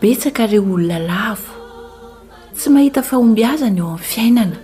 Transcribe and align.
betsakareo 0.00 0.62
olona 0.72 0.98
lavo 1.04 1.52
tsy 2.56 2.68
mahita 2.72 3.02
faomby 3.08 3.42
azany 3.52 3.78
eo 3.80 3.88
amin'ny 3.92 4.06
fiainana 4.10 4.56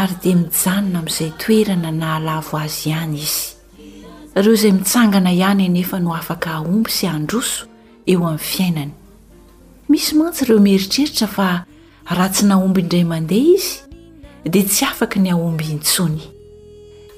ary 0.00 0.14
dia 0.22 0.36
mijanona 0.40 0.98
amin'izay 1.02 1.30
toerana 1.42 1.90
na 2.00 2.06
halavo 2.14 2.54
azy 2.64 2.88
ihany 2.90 3.16
izy 3.26 3.42
ireo 4.40 4.54
izay 4.58 4.72
mitsangana 4.78 5.30
ihany 5.36 5.62
anefa 5.68 5.98
no 6.04 6.10
afaka 6.20 6.48
haomby 6.56 6.90
sy 6.98 7.04
handroso 7.12 7.62
eo 8.12 8.20
amin'ny 8.30 8.42
fiainany 8.52 8.92
misy 9.92 10.10
mantsy 10.20 10.40
ireo 10.46 10.60
mieritreritra 10.68 11.28
fa 11.36 11.48
raha 12.16 12.28
tsy 12.32 12.42
naomby 12.48 12.80
indray 12.86 13.04
mandeha 13.12 13.50
izy 13.58 13.70
dia 14.52 14.64
tsy 14.64 14.82
afaka 14.90 15.20
ny 15.20 15.28
aomby 15.36 15.64
intsony 15.76 16.22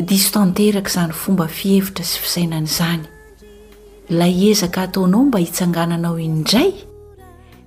dia 0.06 0.18
isy 0.18 0.30
tanteraka 0.34 0.90
izany 0.90 1.12
fomba 1.22 1.46
fihevitra 1.58 2.04
sy 2.04 2.16
fisainana 2.24 2.70
izany 2.72 3.04
la 4.10 4.26
iezaka 4.26 4.78
ataonao 4.88 5.22
mba 5.30 5.38
hitsangananao 5.38 6.18
indray 6.30 6.72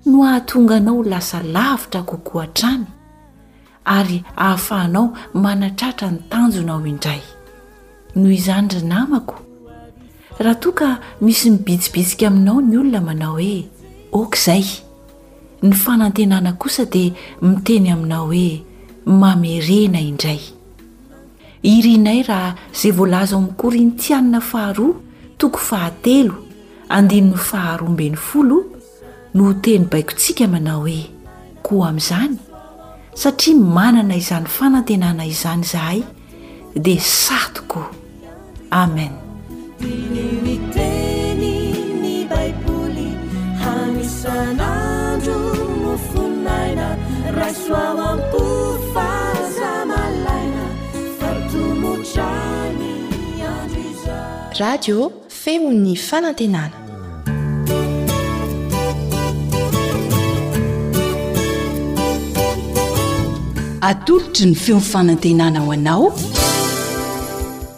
no 0.05 0.23
ahatonganao 0.27 1.01
lasa 1.11 1.39
lavitra 1.55 2.01
koko 2.03 2.39
ha-trany 2.39 2.85
ary 3.97 4.23
ahafahanao 4.37 5.13
manatratra 5.33 6.11
ny 6.11 6.19
tanjonao 6.29 6.85
indray 6.91 7.21
noho 8.15 8.33
izany 8.37 8.69
ry 8.73 8.81
namako 8.91 9.35
raha 10.39 10.55
toa 10.61 10.73
ka 10.73 10.89
misy 11.21 11.49
mibitsibitsika 11.51 12.27
aminao 12.27 12.61
ny 12.61 12.77
olona 12.77 13.01
manao 13.01 13.37
hoe 13.41 13.65
okaizay 14.13 14.65
ny 15.63 15.73
fanantenana 15.73 16.53
kosa 16.53 16.85
dia 16.85 17.13
miteny 17.41 17.89
aminao 17.93 18.27
hoe 18.29 18.61
mamerena 19.05 19.99
indray 19.99 20.39
irianay 21.63 22.21
raha 22.29 22.53
zay 22.73 22.91
voalaza 22.91 23.35
o 23.35 23.39
amin'niy 23.39 23.57
kôrintianina 23.57 24.41
faharoa 24.51 24.93
toko 25.37 25.57
fahatelo 25.57 26.35
annny 26.93 27.33
faharambeny 27.49 28.15
folo 28.15 28.74
no 29.35 29.53
teny 29.63 29.85
baikontsika 29.91 30.47
manao 30.47 30.79
hoe 30.81 30.99
koa 31.65 31.87
amin'izany 31.89 32.35
satria 33.21 33.57
manana 33.77 34.15
izany 34.21 34.47
fanantenana 34.57 35.25
izany 35.33 35.61
izahay 35.65 36.01
dia 36.85 37.01
satoko 37.01 37.81
amen 38.71 39.13
radio 54.61 54.97
femon'ny 55.43 55.95
fanantenana 56.07 56.84
atolotry 63.89 64.45
ny 64.49 64.55
feomfanantenana 64.63 65.59
ho 65.65 65.71
anao 65.77 66.07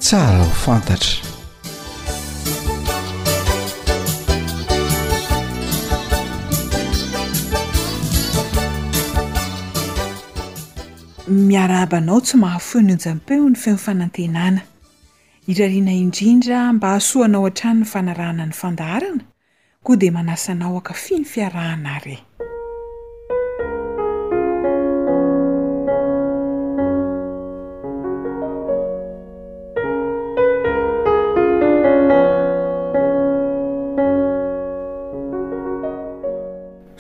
tsara 0.04 0.38
ho 0.44 0.50
fantatra 0.64 1.12
miaraabanao 11.28 12.22
tsy 12.26 12.36
mahafoniojampeo 12.44 13.46
ny 13.52 13.56
feomfanantenana 13.64 14.62
irariana 15.52 15.94
indrindra 16.04 16.58
mba 16.76 16.88
hasoanao 16.96 17.46
han-trano 17.50 17.82
ny 17.84 17.92
fanarahna 17.92 18.44
ny 18.50 18.54
fandaharana 18.62 19.24
koa 19.84 19.96
dia 20.00 20.12
manasanao 20.18 20.76
akafiny 20.82 21.24
fiarahana 21.32 21.92
rey 22.06 22.20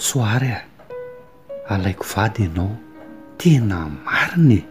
soary 0.07 0.51
a 0.51 0.57
e. 0.62 0.63
alaiko 1.69 2.06
vady 2.16 2.44
ianao 2.44 2.78
tena 3.38 3.88
marina 4.06 4.53
e. 4.56 4.63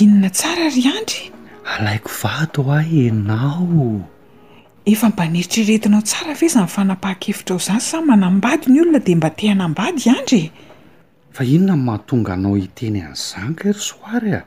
inona 0.00 0.30
tsara 0.30 0.66
ry 0.74 0.82
andry 0.96 1.30
alaiko 1.66 2.10
vady 2.22 2.58
o 2.60 2.72
ahy 2.72 3.08
anao 3.08 4.04
efa 4.86 5.08
mba 5.08 5.26
niritreretinao 5.28 6.00
tsara 6.02 6.34
feeza 6.34 6.60
ny 6.62 6.66
fanapaha-kevitra 6.66 7.54
o 7.54 7.56
izany 7.58 7.80
say 7.80 8.00
manambady 8.00 8.66
ny 8.70 8.80
olona 8.80 8.98
de 8.98 9.14
mba 9.16 9.30
teanambady 9.30 10.10
andry 10.10 10.40
e 10.40 10.52
fa 11.32 11.44
inona 11.44 11.76
mahatonga 11.76 12.32
anao 12.34 12.54
hiteny 12.56 13.00
an'yizanka 13.02 13.70
ry 13.72 13.78
soary 13.80 14.30
e? 14.30 14.42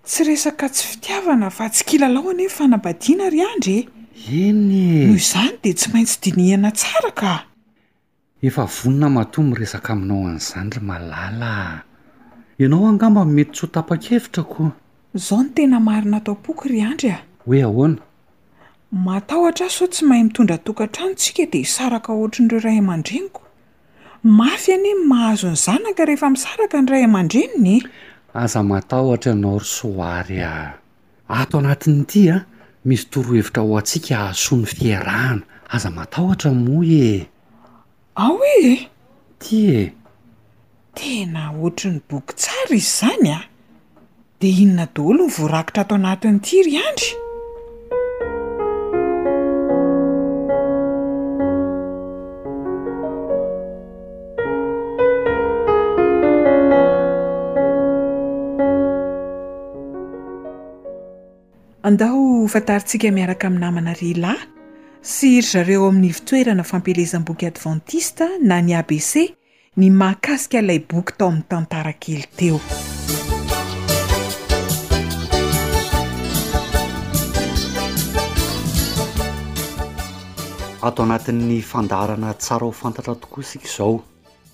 tsy 0.04 0.24
resaka 0.24 0.70
tsy 0.70 0.88
fitiavana 0.88 1.50
fa 1.50 1.70
tsy 1.70 1.84
kilalahohany 1.84 2.44
hoe 2.48 2.48
nyfanambadiana 2.48 3.30
ry 3.30 3.42
andrye 3.44 3.82
eny 4.28 4.74
e. 4.74 5.06
no 5.08 5.14
izany 5.14 5.58
de 5.62 5.74
tsy 5.74 5.92
maintsy 5.94 6.18
dinihana 6.22 6.72
tsara 6.74 7.12
ka 7.14 7.46
efa 8.42 8.66
vonina 8.66 9.10
matomby 9.14 9.56
resaka 9.62 9.94
aminao 9.94 10.26
anyizandry 10.28 10.82
malala 10.82 11.50
a 11.62 11.84
ianao 12.58 12.88
angambanmety 12.90 13.52
tsy 13.54 13.62
ho 13.62 13.68
tapa-kevitra 13.68 14.44
koa 14.44 14.72
zao 15.14 15.38
no 15.44 15.50
tena 15.56 15.80
marina 15.80 16.18
atao 16.18 16.36
poky 16.42 16.70
ry 16.70 16.80
andry 16.82 17.10
a 17.14 17.18
e. 17.22 17.26
hoe 17.46 17.62
ahoana 17.62 18.02
matahotra 18.92 19.66
a 19.70 19.70
so 19.70 19.86
tsy 19.88 20.02
mahay 20.06 20.24
mitondra 20.24 20.58
tokantrano 20.58 21.14
tsika 21.14 21.46
de 21.46 21.60
isaraka 21.62 22.10
ohatra 22.14 22.42
nireo 22.46 22.60
ray 22.66 22.78
aman-dreniko 22.82 23.42
mafy 24.24 24.74
anyn 24.74 25.06
mahazo 25.08 25.54
ny 25.54 25.58
zanaka 25.58 26.02
rehefa 26.06 26.30
misaraka 26.34 26.82
ny 26.82 26.88
ray 26.90 27.04
aman-dreniny 27.06 27.78
e 27.78 27.88
aza 28.34 28.64
matahotra 28.64 29.34
ianao 29.38 29.62
ry 29.62 29.66
soary 29.70 30.42
a 30.42 30.74
ato 31.30 31.62
anatinytya 31.62 32.55
misy 32.86 33.06
torohevitra 33.12 33.62
ao 33.64 33.78
antsika 33.78 34.14
ahasoany 34.20 34.66
fiarahana 34.66 35.42
aza 35.76 35.90
matahotra 35.92 36.52
mo 36.54 36.84
e 36.84 37.26
ao 38.16 38.40
ee 38.62 38.76
tia 39.42 39.80
e 39.82 39.94
tena 40.98 41.42
oatra 41.62 41.92
ny 41.92 42.00
boky 42.10 42.34
tsara 42.36 42.76
izy 42.76 42.90
izany 42.94 43.28
a 43.38 43.42
dia 44.40 44.62
inona 44.64 44.86
daolo 44.96 45.24
ny 45.28 45.34
voarakitra 45.38 45.82
ato 45.82 45.96
anatin'ny 45.96 46.40
tiry 46.46 46.74
andry 46.88 47.14
andao 61.88 62.34
hofatarintsika 62.46 63.08
miaraka 63.16 63.48
amin'namana 63.50 63.94
relahy 64.00 64.46
siry 65.12 65.46
zareo 65.52 65.88
amin'ny 65.90 66.12
vitsoerana 66.18 66.64
fampilezam-boky 66.72 67.48
advantiste 67.50 68.26
na 68.50 68.60
ny 68.62 68.76
abc 68.80 69.14
ny 69.82 69.90
mahakasika 70.02 70.62
ilay 70.64 70.80
boky 70.92 71.14
tao 71.18 71.28
amin'ny 71.32 71.48
tantara 71.54 71.94
kely 72.06 72.26
teo 72.38 72.60
atao 80.88 81.06
anatin'ny 81.08 81.60
fandarana 81.72 82.34
tsara 82.40 82.68
ho 82.68 82.72
fantatra 82.82 83.16
tokoa 83.24 83.50
sika 83.52 83.66
izao 83.72 83.92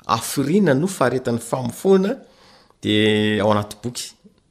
afirina 0.06 0.75
no 0.75 0.87
fahretany 0.87 1.38
famifoana 1.38 2.16
de 2.82 2.90
ao 3.40 3.50
anaty 3.52 3.76
boky 3.82 4.02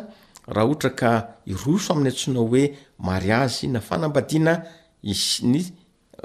raha 0.54 0.69
ohatra 0.69 0.90
ka 1.00 1.08
iroso 1.52 1.88
amin'ny 1.92 2.10
antsona 2.10 2.40
oe 2.46 2.62
mariazy 3.06 3.64
nafnna 3.74 4.08
iny 5.10 5.58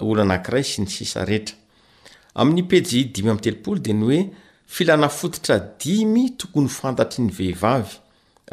olo 0.09 0.19
anakray 0.25 0.63
sy 0.71 0.77
ny 0.81 0.87
iseera 1.05 1.37
amin'ny 2.35 2.63
pejy 2.69 3.05
dimy 3.13 3.29
amy 3.33 3.41
telopolo 3.43 3.79
de 3.83 3.93
ny 3.95 4.03
oe 4.07 4.19
filana 4.69 5.09
fototra 5.09 5.55
dimy 5.81 6.35
tokony 6.37 6.69
fantatry 6.69 7.23
ny 7.25 7.31
vehivavy 7.35 7.97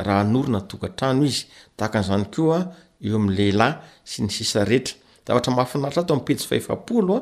raha 0.09 0.25
norona 0.25 0.61
togatrano 0.71 1.25
izy 1.27 1.43
taakanzany 1.77 2.25
koa 2.35 2.59
eo 3.07 3.19
alelay 3.23 3.75
sy 4.09 4.23
ny 4.25 4.31
sisa 4.33 4.65
rehetra 4.69 4.95
zaatra 5.27 5.53
mahafinaitra 5.57 6.01
o 6.03 6.05
ato 6.05 6.15
mpey 6.21 6.37
faaloa 6.61 7.21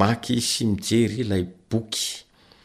maky 0.00 0.34
sy 0.44 0.62
mijery 0.68 1.20
lay 1.24 1.44
boky 1.70 2.06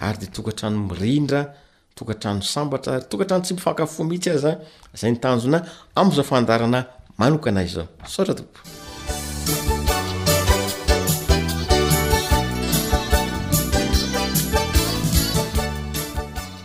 ary 0.00 0.18
de 0.18 0.26
tokantrano 0.26 0.78
mirindra 0.88 1.46
tokantrano 1.94 2.42
sambatra 2.42 2.98
ry 2.98 3.04
tokantrano 3.08 3.42
tsy 3.44 3.54
mifakafoh 3.54 4.06
mihitsy 4.06 4.30
a 4.30 4.38
za 4.38 4.52
zay 4.94 5.10
nitanjona 5.10 5.58
amn'izao 5.94 6.24
fandarana 6.24 6.86
manokana 7.18 7.62
izao 7.62 7.86
sotato 8.08 8.44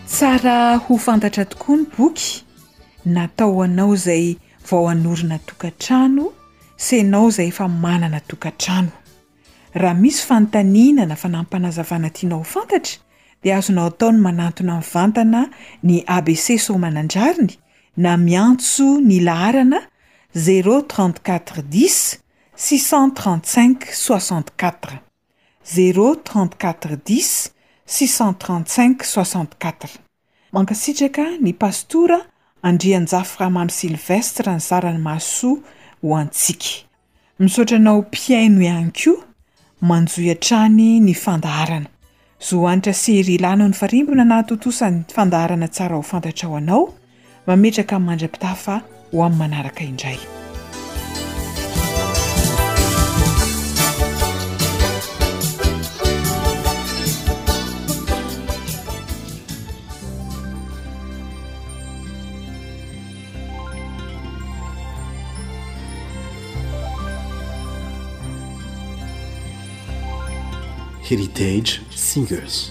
sara 0.06 0.76
ho 0.76 0.98
fantatra 0.98 1.44
tokoa 1.44 1.76
ny 1.76 1.86
boky 1.98 2.44
natao 3.04 3.62
anao 3.62 3.96
zay 3.96 4.36
vao 4.70 4.88
anorina 4.88 5.38
tokantrano 5.38 6.32
se 6.76 7.02
nao 7.02 7.28
zay 7.30 7.48
efa 7.48 7.68
manana 7.68 8.20
tokantrano 8.20 8.88
raha 9.74 9.94
misy 9.94 10.26
fanotanina 10.26 11.06
na 11.06 11.16
fa 11.16 11.28
nampanazavana 11.28 12.10
tianao 12.10 12.40
h 12.40 12.44
fantatra 12.44 12.96
dia 13.42 13.56
azonao 13.56 13.86
ataony 13.86 14.18
manatona 14.18 14.72
in'y 14.72 14.82
vantana 14.92 15.40
ny 15.82 16.02
abc 16.06 16.58
somanan-djariny 16.60 17.56
na 17.96 18.16
miantso 18.16 19.00
ny 19.00 19.20
laharana 19.20 19.80
zeo34 20.36 21.62
d0 21.72 22.18
635 22.56 23.90
64 24.16 24.98
z34 25.74 26.96
0 27.04 27.50
635 27.88 29.04
64 29.20 29.88
mankasitraka 30.52 31.26
ny 31.40 31.52
pastora 31.52 32.20
andrianjafyramamy 32.62 33.70
silvestra 33.70 34.52
ny 34.54 34.58
zarany 34.60 34.98
maosoa 34.98 35.56
ho 36.02 36.16
antsika 36.16 36.84
misotranao 37.38 38.02
mpiaino 38.02 38.62
ihany 38.62 38.90
ko 38.92 39.24
manjoiantrany 39.90 41.00
ny 41.02 41.14
fandaharana 41.24 41.90
zoohanitra 42.48 42.92
serylana 43.02 43.68
ny 43.68 43.74
farimbona 43.80 44.24
natontosany 44.32 44.98
fandaharana 45.16 45.68
tsara 45.68 45.96
ho 45.96 46.02
fantatra 46.12 46.48
ao 46.48 46.56
anao 46.60 46.82
mametraka 47.46 47.96
ain'nymandra-pitafa 47.96 48.76
ho 48.82 49.18
amin'ny 49.26 49.40
manaraka 49.42 49.82
indray 49.90 50.18
heritage 71.12 71.82
singers 71.94 72.70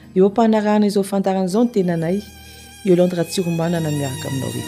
eo 0.15 0.25
ampahanarahna 0.27 0.87
izao 0.87 1.03
fantarana 1.03 1.45
izao 1.45 1.63
notena 1.63 1.93
anay 1.93 2.19
ioloantraha 2.85 3.23
tsiromanana 3.29 3.89
miaraka 3.97 4.27
aminare 4.29 4.63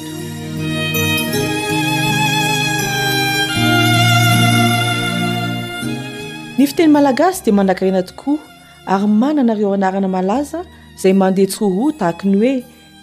ny 6.58 6.64
fy 6.70 6.74
teny 6.78 6.92
malagasy 6.96 7.40
di 7.46 7.52
mandakarena 7.58 8.02
tokoaa 8.10 8.40
ary 8.86 9.08
manana 9.08 9.54
reo 9.58 9.72
anarana 9.78 10.08
malaza 10.08 10.60
zay 11.02 11.14
mandeha 11.22 11.48
tsohotakiny 11.52 12.36
hoe 12.40 12.54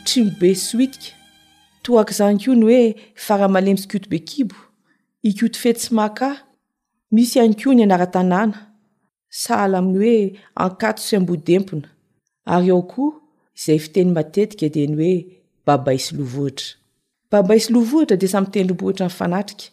trimbobe 0.07 0.51
switika 0.55 1.13
toaka 1.85 2.13
zany 2.19 2.39
ko 2.41 2.55
ny 2.57 2.65
hoe 2.69 2.83
farahamalemosikoto 3.25 4.09
bekibo 4.09 4.57
ikoto 5.23 5.59
fety 5.61 5.81
sy 5.81 5.95
maka 5.95 6.31
misy 7.13 7.37
iany 7.39 7.53
ko 7.55 7.69
ny 7.75 7.85
anara-tanàna 7.85 8.57
sahala 9.29 9.79
amin'n' 9.79 10.01
hoe 10.01 10.19
ankato 10.65 11.01
sy 11.05 11.17
ambodempona 11.21 11.89
ayao 12.45 12.83
ko 12.83 13.15
izay 13.57 13.79
fiteny 13.79 14.13
matetika 14.15 14.69
de 14.73 14.83
ny 14.89 14.97
hoe 15.01 15.17
babay 15.67 15.99
sy 16.05 16.13
lovohitra 16.19 16.67
aba 17.39 17.55
sy 17.63 17.71
oohitra 17.77 18.17
d 18.21 18.25
samtendrombotra 18.33 19.05
nyfanatrika 19.09 19.65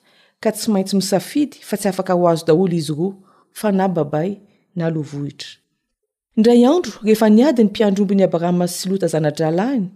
ka 0.42 0.50
tsy 0.56 0.68
maintsy 0.74 0.94
misafidy 1.00 1.56
fa 1.68 1.76
tsy 1.80 1.88
afaka 1.92 2.14
ro 2.18 2.26
azo 2.32 2.44
daolo 2.48 2.74
izy 2.82 2.94
roa 3.00 3.14
a 3.64 3.70
na 3.78 3.88
babay 3.98 4.32
na 4.78 4.86
loohitrandray 4.94 6.62
andro 6.72 6.92
rehefa 7.06 7.28
niady 7.36 7.62
ny 7.64 7.68
mpiandrombony 7.70 8.24
abrahama 8.28 8.66
sy 8.78 8.84
lota 8.90 9.08
zanadralahiny 9.14 9.90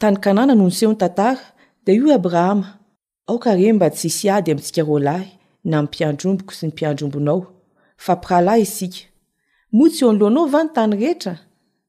tany 0.00 0.16
anana 0.30 0.54
nonseho 0.60 0.92
n 0.92 0.96
tantaa 1.02 1.34
da 1.84 1.90
io 1.98 2.08
abrahama 2.18 2.66
aokare 3.28 3.68
mba 3.76 3.86
tssy 3.94 4.28
ady 4.36 4.48
amintsika 4.52 4.82
roalahy 4.88 5.28
na 5.70 5.76
mpiandromboko 5.84 6.52
sy 6.58 6.64
ny 6.66 6.70
mpiandrombonaoaaoh 6.70 8.94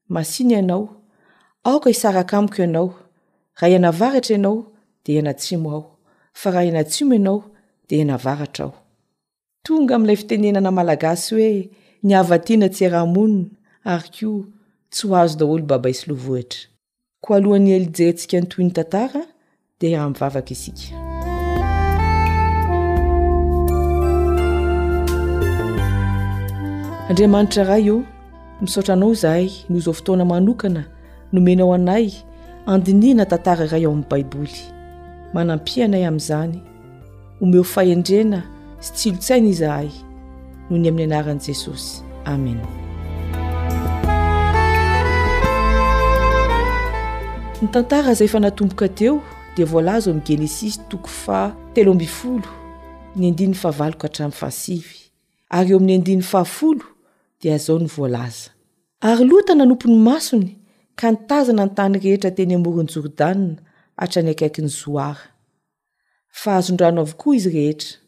masiny 0.08 0.52
ianao 0.54 0.88
aoka 1.64 1.90
hisarakamiko 1.90 2.62
ianao 2.62 2.94
raha 3.54 3.68
ianavaratra 3.68 4.36
ianao 4.36 4.66
dea 5.04 5.14
ianantsimo 5.14 5.70
ao 5.72 5.96
fa 6.32 6.50
raha 6.50 6.62
hianantsimo 6.62 7.14
ianao 7.14 7.44
dea 7.88 7.96
hianavaratra 7.98 8.64
aho 8.64 8.74
tonga 9.62 9.94
amin'ilay 9.96 10.16
fitenenana 10.16 10.70
malagasy 10.70 11.34
hoe 11.34 11.70
nihavatiana 12.02 12.68
tsy 12.68 12.86
arahamonina 12.86 13.48
ary 13.84 14.10
ko 14.18 14.46
tsy 14.90 15.06
ho 15.08 15.16
azo 15.16 15.38
daholo 15.38 15.62
babaisy 15.66 16.04
lovohitra 16.10 16.60
ko 17.22 17.34
alohan'ny 17.34 17.70
elijentsika 17.76 18.38
ntoy 18.40 18.64
ny 18.64 18.70
tantara 18.72 19.22
dea 19.80 19.98
aha 20.00 20.08
mivavaka 20.12 20.52
isika 20.56 20.94
andriamaitraraha 27.08 27.90
o 27.94 27.96
misaotranao 28.60 29.14
zahay 29.14 29.50
no 29.68 29.76
izao 29.76 29.94
fotoana 29.94 30.24
manokana 30.24 30.84
no 31.32 31.40
menao 31.40 31.74
anay 31.74 32.12
andiniana 32.66 33.26
tantara 33.26 33.66
ray 33.70 33.84
ao 33.84 33.92
amin'ny 33.92 34.08
baiboly 34.08 34.70
manampianay 35.34 36.06
amin'izany 36.06 36.62
omeo 37.42 37.64
fahendrena 37.64 38.42
sy 38.80 38.90
tsilotsaina 38.92 39.48
izahay 39.48 39.88
noho 40.70 40.78
ny 40.80 40.88
amin'ny 40.88 41.04
anaran'i 41.12 41.40
jesosy 41.46 42.02
amena 42.24 42.64
ny 47.62 47.68
tantara 47.72 48.14
zay 48.14 48.24
efa 48.26 48.40
natomboka 48.40 48.88
teo 48.88 49.20
dia 49.56 49.66
volaza 49.66 50.10
ami'ny 50.10 50.24
genesisy 50.26 50.80
toko 50.88 51.08
fa 51.08 51.54
telo 51.74 51.94
mfolo 51.94 52.48
ny 53.16 53.30
ndi 53.30 53.54
fahavaloka 53.54 54.08
hatrami'nfaasiv 54.08 54.84
ary 55.50 55.70
eo 55.70 55.76
amin'ny 55.76 55.94
andin 55.94 56.22
faafolo 56.22 56.95
vary 57.42 59.24
lota 59.28 59.54
nanompony 59.54 59.96
masony 59.98 60.58
ka 60.96 61.10
nitazana 61.10 61.64
ny 61.66 61.74
tany 61.74 61.98
rehetra 61.98 62.30
teny 62.30 62.54
amorony 62.54 62.88
jordanna 62.94 63.56
hatrany 63.96 64.30
akaiky 64.30 64.62
ny 64.62 64.68
zoara 64.68 65.18
fa 66.30 66.56
azondrano 66.56 67.00
avokoa 67.00 67.36
izy 67.36 67.50
rehetra 67.50 67.98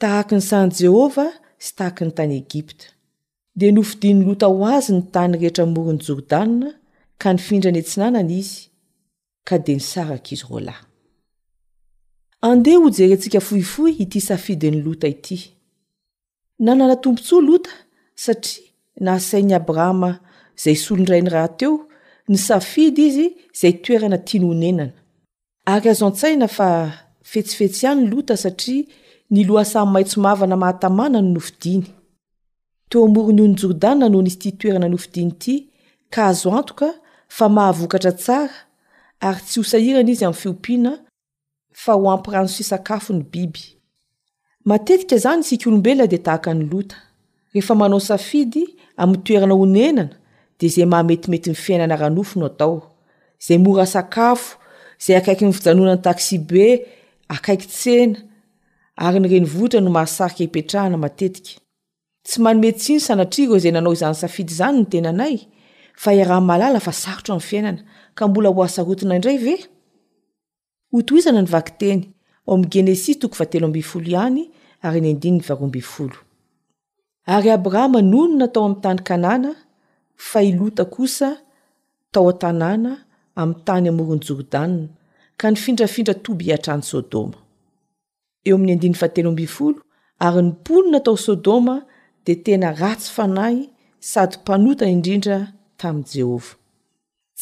tahaky 0.00 0.34
ny 0.36 0.40
sany 0.48 0.72
jehova 0.78 1.26
sy 1.58 1.74
tahaky 1.76 2.04
ny 2.04 2.10
tany 2.16 2.34
egipta 2.42 2.84
dia 3.58 3.72
nofidiny 3.72 4.24
lota 4.24 4.46
ho 4.46 4.66
azy 4.74 4.92
ny 4.92 5.02
tany 5.14 5.34
rehetra 5.38 5.66
morony 5.66 5.98
jordanna 6.06 6.68
ka 7.20 7.32
nifindrany 7.32 7.78
etsinanana 7.78 8.30
izy 8.40 8.56
ka 9.46 9.54
dia 9.64 9.74
nisarak' 9.78 10.32
izy 10.34 10.44
roa 10.50 10.60
lahye 10.66 12.74
jenska 12.96 13.40
fohifoh 13.46 14.00
isidiny 14.02 14.78
lta 14.84 15.08
satria 18.16 18.64
nahasainy 19.00 19.52
abrahama 19.58 20.10
izay 20.58 20.74
solondrainy 20.84 21.28
rahateo 21.34 21.70
ny 22.30 22.36
safidy 22.46 23.02
izy 23.10 23.26
zay 23.60 23.72
toerana 23.84 24.18
tia 24.26 24.40
nonenana 24.44 24.86
ary 25.72 25.88
azo 25.92 26.04
an-tsaina 26.08 26.48
fa 26.56 26.68
fetsifetsy 27.30 27.82
hany 27.88 28.02
lota 28.12 28.34
satria 28.44 28.82
niloa 29.34 29.64
samy 29.72 29.90
maitsomavana 29.94 30.56
mahatamana 30.62 31.18
ny 31.24 31.30
nofidiny 31.34 31.84
to 32.90 32.96
amorony 33.06 33.40
iony 33.42 33.56
jordanna 33.60 34.06
noho 34.08 34.22
ny 34.24 34.28
izy 34.30 34.38
ty 34.42 34.50
toerana 34.60 34.88
nofidiny 34.92 35.30
ity 35.34 35.54
ka 36.12 36.20
azoantoka 36.30 36.88
fa 37.36 37.44
mahavokatra 37.56 38.12
tsara 38.22 38.54
ary 39.26 39.40
tsy 39.46 39.56
hosahirana 39.60 40.10
izy 40.14 40.24
amin'ny 40.28 40.40
fiopiana 40.42 40.92
fa 41.82 41.92
ho 41.98 42.04
ampirano 42.14 42.48
sysakafo 42.56 43.10
ny 43.16 43.22
biby 43.32 43.64
matetika 44.70 45.14
izany 45.18 45.40
sika 45.48 45.64
olombelona 45.68 46.06
di 46.12 46.18
tahaka 46.26 46.50
ny 46.58 46.64
lota 46.72 46.96
rehefa 47.54 47.74
manao 47.74 48.00
safidy 48.00 48.64
amnnytoerana 48.96 49.54
honenana 49.54 50.08
de 50.58 50.66
izay 50.66 50.84
mahametimety 50.86 51.50
ny 51.50 51.54
fiainana 51.54 51.96
ranofono 51.96 52.46
atao 52.46 52.92
zay 53.48 53.58
mora 53.58 53.86
sakafo 53.86 54.58
zay 55.06 55.16
akaiky 55.16 55.44
ny 55.44 55.52
fijanoana 55.52 55.94
ny 55.96 56.00
tasibe 56.02 56.86
akaiky 57.28 57.66
tsena 57.66 58.18
ary 58.96 59.20
ny 59.20 59.28
reni 59.28 59.46
votra 59.46 59.80
no 59.80 59.90
mahasarika 59.90 60.38
hipetrahana 60.38 60.96
matetika 60.96 61.50
tsy 62.26 62.40
manome 62.40 62.72
tsiny 62.72 63.00
sanatriro 63.00 63.58
zay 63.58 63.72
nanao 63.72 63.92
izany 63.92 64.14
safidy 64.14 64.52
izany 64.52 64.78
ny 64.80 64.84
tenanay 64.90 65.38
fa 65.94 66.14
iahnmalala 66.14 66.80
fa 66.80 66.92
sarotro 66.92 67.34
ami'nyfiainana 67.34 67.84
ka 68.14 68.28
mbola 68.28 68.48
oasaotina 68.50 69.16
indray 69.16 69.38
ve 69.38 69.68
ary 77.26 77.50
abrahama 77.50 78.02
nonona 78.02 78.46
tao 78.52 78.64
amin'ny 78.64 78.82
tany 78.82 79.00
kanana 79.08 79.50
fa 80.16 80.40
ilota 80.42 80.84
kosa 80.94 81.28
tao 82.12 82.26
atanàna 82.32 82.90
amin'ny 83.40 83.62
tany 83.66 83.86
amoron'ny 83.92 84.24
jordaa 84.26 84.66
ka 85.40 85.46
ny 85.50 85.56
findrafindra 85.64 86.14
toby 86.24 86.44
hiatrany 86.48 86.82
sodoma 86.90 87.38
eo 88.48 88.54
amin'y 88.58 88.76
d 88.76 88.84
ary 90.26 90.40
nymponona 90.40 90.98
tao 91.06 91.16
sodoma 91.26 91.76
de 92.26 92.32
tena 92.44 92.68
ratsy 92.80 93.08
fanahy 93.16 93.58
sady 94.10 94.34
mpanota 94.42 94.84
indrindra 94.94 95.38
tamin'i 95.80 96.06
jehovah 96.14 96.52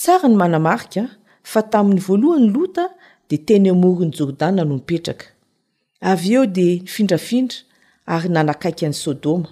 tsara 0.01 0.27
ny 0.31 0.37
manamarika 0.43 1.03
fa 1.51 1.61
tamin'ny 1.73 2.01
voalohany 2.07 2.49
lota 2.55 2.85
dia 3.29 3.41
teny 3.47 3.67
amoron'ny 3.75 4.13
jordana 4.19 4.63
no 4.69 4.75
nipetraka 4.79 5.27
avy 6.11 6.29
eo 6.37 6.43
dia 6.57 6.71
nifindrafindra 6.85 7.57
ary 8.15 8.29
nanakaiky 8.35 8.85
an'y 8.89 9.01
sodoma 9.07 9.49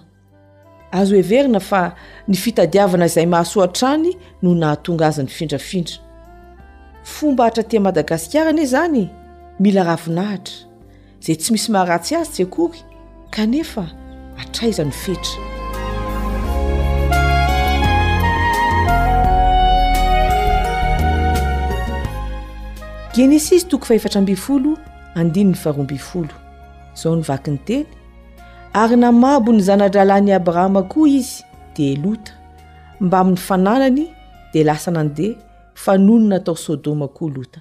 azo 0.91 1.13
hoe 1.15 1.21
verina 1.23 1.59
fa 1.59 1.95
ny 2.27 2.35
fitadiavana 2.35 3.05
izay 3.05 3.25
mahasoantrany 3.25 4.11
no 4.43 4.51
nahatonga 4.61 5.05
azy 5.07 5.23
ny 5.23 5.31
findrafindra 5.37 5.99
fomba 7.13 7.47
hatra 7.47 7.63
tia 7.69 7.79
madagasikara 7.79 8.51
anie 8.51 8.65
zany 8.73 8.99
mila 9.63 9.83
ravinahitra 9.87 10.55
zay 11.23 11.35
tsy 11.39 11.49
misy 11.53 11.69
maharatsy 11.75 12.13
azy 12.19 12.31
tsy 12.33 12.43
akoky 12.47 12.81
kanefa 13.35 13.83
atraizany 14.41 14.91
fetry 14.91 15.39
genesyisy 23.15 23.67
tok 23.71 23.85
friny 23.87 24.35
froambfoo 24.35 26.27
izao 26.95 27.15
ny 27.15 27.23
vakiny 27.23 27.59
teny 27.67 27.87
ary 28.73 28.95
namabo 28.95 29.51
ny 29.51 29.61
zana-ralan'i 29.67 30.31
abrahama 30.35 30.83
koa 30.91 31.07
izy 31.11 31.43
dia 31.77 31.97
lota 32.03 32.31
mbamin'ny 33.05 33.37
fananany 33.47 34.05
dia 34.53 34.63
lasa 34.67 34.91
nandeha 34.95 35.39
fa 35.83 35.97
nonona 35.97 36.39
tao 36.39 36.55
sodoma 36.55 37.07
koa 37.15 37.29
lota 37.35 37.59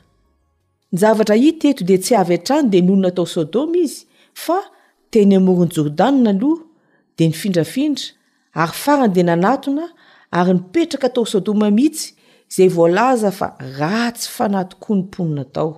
ny 0.92 0.98
zavatra 1.02 1.36
iteto 1.48 1.82
dia 1.84 1.98
tsy 1.98 2.14
avy 2.20 2.34
an-trany 2.38 2.68
dia 2.70 2.82
nonona 2.86 3.10
tao 3.16 3.26
sodoma 3.34 3.76
izy 3.84 4.02
fa 4.44 4.58
teny 5.10 5.34
hamoron'y 5.38 5.74
jordanina 5.76 6.30
aloha 6.34 6.62
dia 7.16 7.26
nifindrafindra 7.30 8.04
ary 8.62 8.74
faran- 8.84 9.12
deha 9.14 9.26
nanatona 9.30 9.84
ary 10.38 10.52
nipetraka 10.54 11.08
tao 11.14 11.24
sodoma 11.32 11.70
mihitsy 11.70 12.06
izay 12.50 12.68
voalaza 12.76 13.30
fa 13.38 13.46
ratsy 13.78 14.28
fanahtokoa 14.36 14.96
nymponinatao 14.96 15.70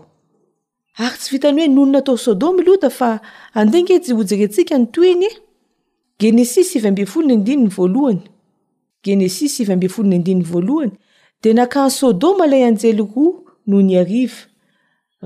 tsy 0.94 1.30
vitanyhoe 1.32 1.68
nonona 1.68 2.02
tao 2.04 2.16
sôdoma 2.16 2.62
ota 2.74 2.90
fa 2.90 3.20
andengaejyjerentsika 3.54 4.74
nytony 4.78 5.28
genss 6.20 6.56
e 6.76 6.88
ambeol 6.88 7.24
nyndininy 7.26 7.70
valoanyenss 7.76 9.56
mbeolndiny 9.76 10.42
valohany 10.52 10.92
de 11.42 11.50
nakan 11.52 11.88
sôdoma 11.98 12.44
ilay 12.46 12.64
anjely 12.68 13.00
roa 13.00 13.32
noho 13.66 13.82
ny 13.82 13.92
ai 14.00 14.30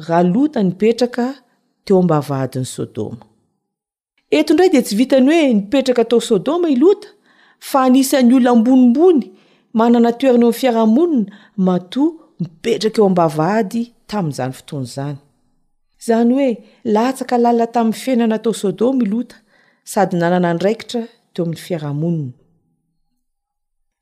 ahaota 0.00 0.62
niperaka 0.68 1.26
teo 1.84 1.98
ambavaadin'ny 2.02 2.66
sdoa 2.74 3.16
etondray 4.36 4.68
de 4.70 4.80
tsy 4.82 4.94
vitany 4.98 5.26
hoe 5.30 5.54
nipetraka 5.54 6.02
atao 6.04 6.20
sôdoma 6.28 6.68
ilota 6.74 7.08
fa 7.68 7.78
anisan'ny 7.86 8.32
oloambonimbony 8.36 9.22
mananatoeranao 9.76 10.50
yfiarahamonina 10.54 11.32
mat 11.66 11.94
mipetraka 12.40 12.98
eo 13.00 13.06
ambavaady 13.10 13.82
tam'zanyzany 14.10 15.16
izany 16.00 16.34
hoe 16.34 16.56
latsaka 16.84 17.36
lala 17.44 17.66
tamin'ny 17.74 18.00
fiainana 18.02 18.38
tao 18.44 18.52
sôdoma 18.60 19.04
lota 19.12 19.36
sady 19.92 20.14
nanana 20.20 20.50
ndraikitra 20.54 21.02
teo 21.34 21.42
amin'ny 21.44 21.62
fiaraha-monina 21.64 22.32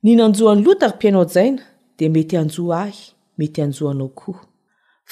ninanjoany 0.05 0.59
lota 0.65 0.85
ary 0.87 0.95
mpianao 0.97 1.25
jaina 1.35 1.61
de 1.97 2.05
mety 2.15 2.35
anjoa 2.43 2.77
ahy 2.85 2.97
mety 3.37 3.59
anjoa 3.65 3.89
anao 3.93 4.09
koa 4.19 4.41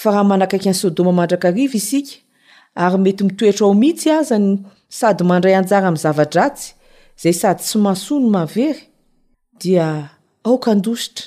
fa 0.02 0.08
raha 0.14 0.24
manakaiky 0.32 0.68
ani 0.70 0.80
sôdoma 0.82 1.12
mandrakariva 1.20 1.76
isika 1.82 2.16
ary 2.84 2.98
mety 3.06 3.22
mitoetra 3.28 3.64
ao 3.68 3.74
mihitsy 3.82 4.10
azany 4.20 4.48
sady 4.98 5.24
mandray 5.30 5.56
anjara 5.60 5.88
amin'ny 5.88 6.04
zavadratsy 6.06 6.66
zay 7.22 7.34
sady 7.42 7.62
tsy 7.66 7.78
masono 7.86 8.28
maavery 8.36 8.82
dia 9.62 9.86
aoka 10.46 10.70
andositra 10.76 11.26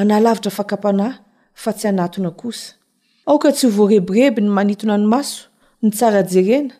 analavitra 0.00 0.50
fankapanahy 0.56 1.16
fa 1.62 1.70
tsy 1.76 1.86
anatona 1.90 2.30
kosa 2.40 2.72
aokatsy 3.30 3.66
hovoarebirebi 3.70 4.42
ny 4.42 4.50
manitona 4.56 4.96
ny 4.98 5.06
maso 5.14 5.44
ny 5.84 5.90
tsarajerena 5.94 6.74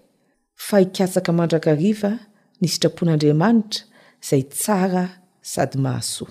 fa 0.66 0.76
ikatsaka 0.86 1.30
mandrakariva 1.38 2.10
ny 2.60 2.66
sitrapon'andriamanitra 2.72 3.80
izay 4.22 4.42
tsara 4.56 5.04
sady 5.52 5.78
mahasoa 5.84 6.30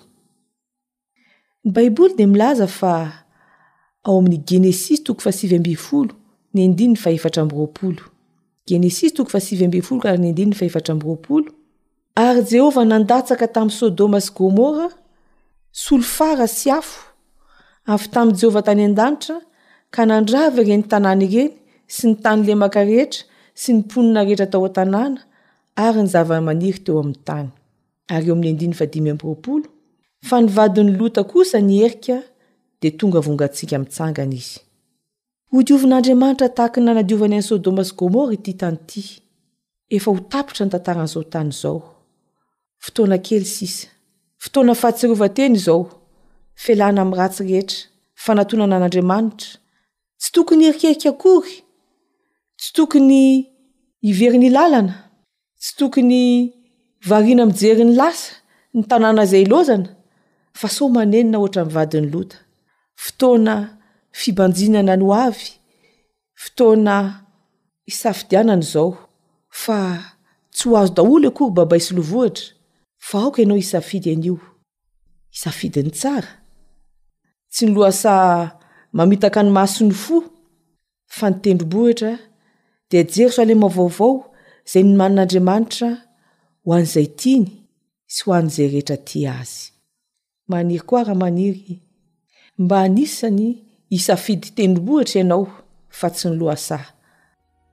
y 1.63 1.69
baiboly 1.75 2.13
dia 2.17 2.27
milaza 2.33 2.67
fa 2.79 2.93
ao 4.05 4.15
amin'ny 4.19 4.39
genesisy 4.49 5.01
toko 5.05 5.21
fasivy 5.27 5.55
ambifolo 5.59 6.13
ny 6.53 6.59
andini 6.67 6.93
ny 6.93 6.99
faefatra 7.05 7.39
am'n 7.43 7.55
roapolo 7.59 8.03
genesis 8.69 9.11
toko 9.15 9.29
fasivy 9.35 9.63
ambiy 9.67 9.83
folo 9.87 9.99
kary 10.03 10.19
ny 10.21 10.29
andininy 10.31 10.55
fahefatra 10.59 10.91
amy 10.95 11.03
roapolo 11.09 11.49
ary 12.25 12.41
jehovah 12.51 12.85
nandatsaka 12.93 13.45
tamin'n 13.53 13.77
sodoma 13.81 14.19
sy 14.25 14.31
gomora 14.37 14.87
solofara 15.83 16.47
sy 16.57 16.67
afo 16.79 16.97
avy 17.93 18.07
tamin'jehovah 18.13 18.63
tany 18.67 18.83
an-danitra 18.89 19.37
nandrava 19.97 20.61
ireny 20.61 20.83
tanàny 20.91 21.25
ireny 21.25 21.53
sy 21.87 22.03
ny 22.07 22.13
tany 22.23 22.41
lemaka 22.47 22.79
rehetra 22.85 23.25
sy 23.61 23.69
ni 23.73 23.81
mponina 23.83 24.21
rehetra 24.23 24.47
tao 24.51 24.65
a-tanàna 24.65 25.21
ary 25.85 26.01
ny 26.03 26.09
zavamaniry 26.13 26.79
teo 26.85 26.99
amin'ny 27.01 27.19
tany 27.27 27.47
ary 28.13 28.27
eo 28.27 28.33
amin'ny 28.35 28.49
endiny 28.53 28.75
adimy 28.85 29.11
mroapolo 29.13 29.67
fa 30.27 30.35
nivadiny 30.41 30.91
lota 30.99 31.23
kosa 31.31 31.59
ny 31.61 31.75
erika 31.85 32.15
dia 32.81 32.91
tonga 32.99 33.19
vongatsika 33.25 33.75
mitsangana 33.81 34.33
izy 34.39 34.59
odiovin'andriamanitra 35.57 36.47
tahakany 36.57 36.85
nanadiovany 36.87 37.35
any 37.37 37.45
sodoma 37.49 37.83
sy 37.87 37.93
gomora 37.99 38.33
ity 38.37 38.53
tany 38.61 38.77
ty 38.89 39.01
efa 39.95 40.09
ho 40.11 40.19
tapitra 40.31 40.63
ny 40.65 40.71
tantaran'izao 40.73 41.23
tany 41.33 41.49
izao 41.53 41.77
fotoana 42.85 43.17
kely 43.27 43.47
sisa 43.57 43.87
fotoana 44.43 44.73
fahatsirovateny 44.81 45.53
izao 45.59 45.79
felana 46.65 46.99
amin'nyratsy 47.03 47.41
rehetra 47.49 47.77
fanatonanan'andriamanitra 48.23 49.49
tsy 50.19 50.31
tokony 50.35 50.63
erikerika 50.67 51.09
akory 51.09 51.55
tsy 52.59 52.71
tokony 52.75 53.23
iveriny 54.09 54.49
lalana 54.51 54.95
tsy 55.61 55.71
tokony 55.79 56.23
variana 57.09 57.45
mijery 57.45 57.83
ny 57.87 57.93
lasa 57.99 58.33
ny 58.75 58.81
tanàna 58.89 59.23
izay 59.27 59.45
lozana 59.51 59.89
fa 60.59 60.67
somanenina 60.75 61.37
ohatra 61.39 61.61
amin'yvadin'ny 61.63 62.09
lota 62.13 62.37
fotoana 63.03 63.55
fibanjinana 64.19 64.93
ny 64.99 65.03
o 65.07 65.11
avy 65.27 65.47
fotoana 66.43 66.95
isafidianana 67.91 68.63
izao 68.67 68.91
fa 69.63 69.77
tsy 70.55 70.63
ho 70.67 70.73
azo 70.81 70.93
daholo 70.97 71.27
akory 71.31 71.53
babai 71.57 71.81
sylovohitra 71.87 72.45
fa 73.07 73.15
aoka 73.23 73.39
ianao 73.41 73.59
isafidy 73.65 74.09
an'io 74.15 74.37
isafidiny 75.35 75.91
tsara 75.99 76.31
tsy 77.51 77.61
ny 77.65 77.71
loasa 77.75 78.15
mamitaka 78.93 79.43
ny 79.45 79.49
mahso 79.53 79.85
ny 79.85 79.93
fo 79.93 80.23
fa 81.05 81.29
nitendrombohitra 81.29 82.17
dia 82.89 83.03
jerosalema 83.03 83.67
vaovao 83.67 84.31
zay 84.65 84.83
ny 84.83 84.95
manin'andriamanitra 84.97 85.89
ho 86.65 86.73
an'izay 86.73 87.07
tiany 87.07 87.49
sy 88.09 88.23
ho 88.25 88.33
an'izay 88.33 88.67
rehetra 88.73 88.97
ti 88.97 89.27
azy 89.27 89.73
maniry 90.49 90.79
koa 90.85 91.03
raha 91.03 91.15
maniry 91.21 91.79
mba 92.57 92.81
anisany 92.81 93.63
isafidy 93.89 94.47
tendrombohitra 94.55 95.21
ianao 95.21 95.45
fa 95.89 96.09
tsy 96.09 96.29
ny 96.29 96.37
loasay 96.39 96.85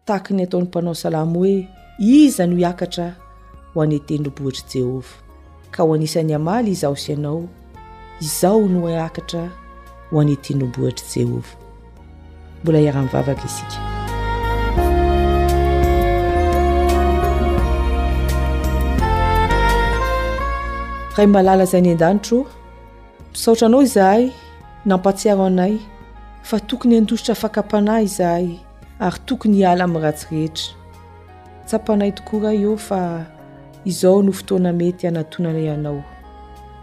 tahaka 0.04 0.34
ny 0.34 0.42
ataon'ny 0.42 0.68
mpanao 0.68 0.94
salamy 0.94 1.36
hoe 1.38 1.56
iza 1.98 2.46
no 2.46 2.56
hiakatra 2.56 3.16
ho 3.74 3.82
ane 3.82 3.98
tendrombohitra 3.98 4.68
jehova 4.74 5.16
ka 5.70 5.82
ho 5.82 5.94
anisan'ny 5.94 6.34
amaly 6.36 6.70
izaho 6.70 6.96
sy 6.96 7.12
ianao 7.12 7.48
izao 8.20 8.68
no 8.68 8.88
iakatra 8.90 9.65
hoanyetinobohitry 10.10 11.20
jehova 11.24 11.46
mbola 12.62 12.78
hiarah-mivavaka 12.78 13.40
izika 13.44 13.78
ray 21.16 21.26
malala 21.26 21.64
zay 21.64 21.80
ny 21.80 21.90
andanitro 21.90 22.46
misaotra 23.32 23.66
anao 23.66 23.82
izahay 23.82 24.30
nampatsiaro 24.84 25.44
anay 25.44 25.76
fa 26.42 26.60
tokony 26.60 26.96
andositra 26.98 27.34
fankampanay 27.34 28.04
izahay 28.04 28.50
ary 29.00 29.18
tokony 29.26 29.54
hiala 29.56 29.84
ami'y 29.84 30.02
ratsirehetra 30.02 30.74
tsy 31.66 31.76
apanay 31.76 32.12
tokoa 32.12 32.42
ray 32.42 32.66
o 32.66 32.76
fa 32.76 33.26
izao 33.84 34.22
no 34.22 34.32
fotoana 34.32 34.72
mety 34.72 35.06
hanatonana 35.06 35.58
ianao 35.58 36.04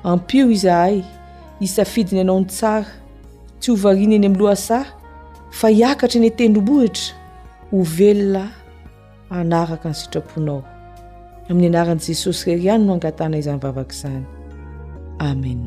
ampio 0.03 0.51
izahay 0.51 1.03
isa 1.59 1.85
fidiny 1.85 2.21
anao 2.21 2.39
ny 2.39 2.45
tsara 2.45 3.02
tsy 3.63 3.71
hovarina 3.71 4.15
eny 4.19 4.27
am 4.27 4.35
loa 4.39 4.51
asa 4.57 4.79
fa 5.59 5.67
hiakatra 5.75 6.19
ny 6.21 6.29
tendobohitra 6.37 7.13
ho 7.71 7.77
velona 7.97 8.43
anaraka 9.39 9.87
ny 9.91 9.97
sitraponao 10.01 10.59
amin'ny 11.49 11.69
anaran' 11.71 12.03
jesosy 12.07 12.43
reryihany 12.51 12.83
no 12.85 12.91
angatana 12.95 13.35
izany 13.41 13.59
vavaka 13.65 13.93
izany 13.97 14.21
amen 15.31 15.59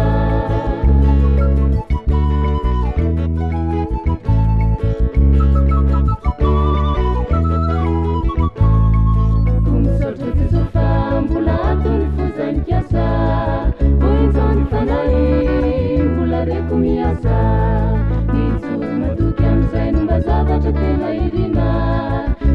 telairina 20.73 21.71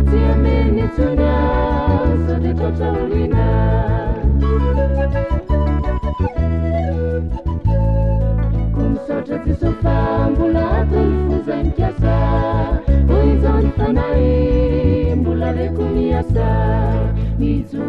tsyamenynytsonyansade 0.10 2.52
tatraorina 2.60 3.46
komisotra 8.76 9.36
zisofa 9.46 9.96
mbola 10.32 10.70
ty 10.90 11.00
hifozanikiasa 11.18 12.16
oinzanyfanay 13.18 14.24
mbola 15.22 15.48
rekoniasa 15.60 16.48
nijo 17.40 17.89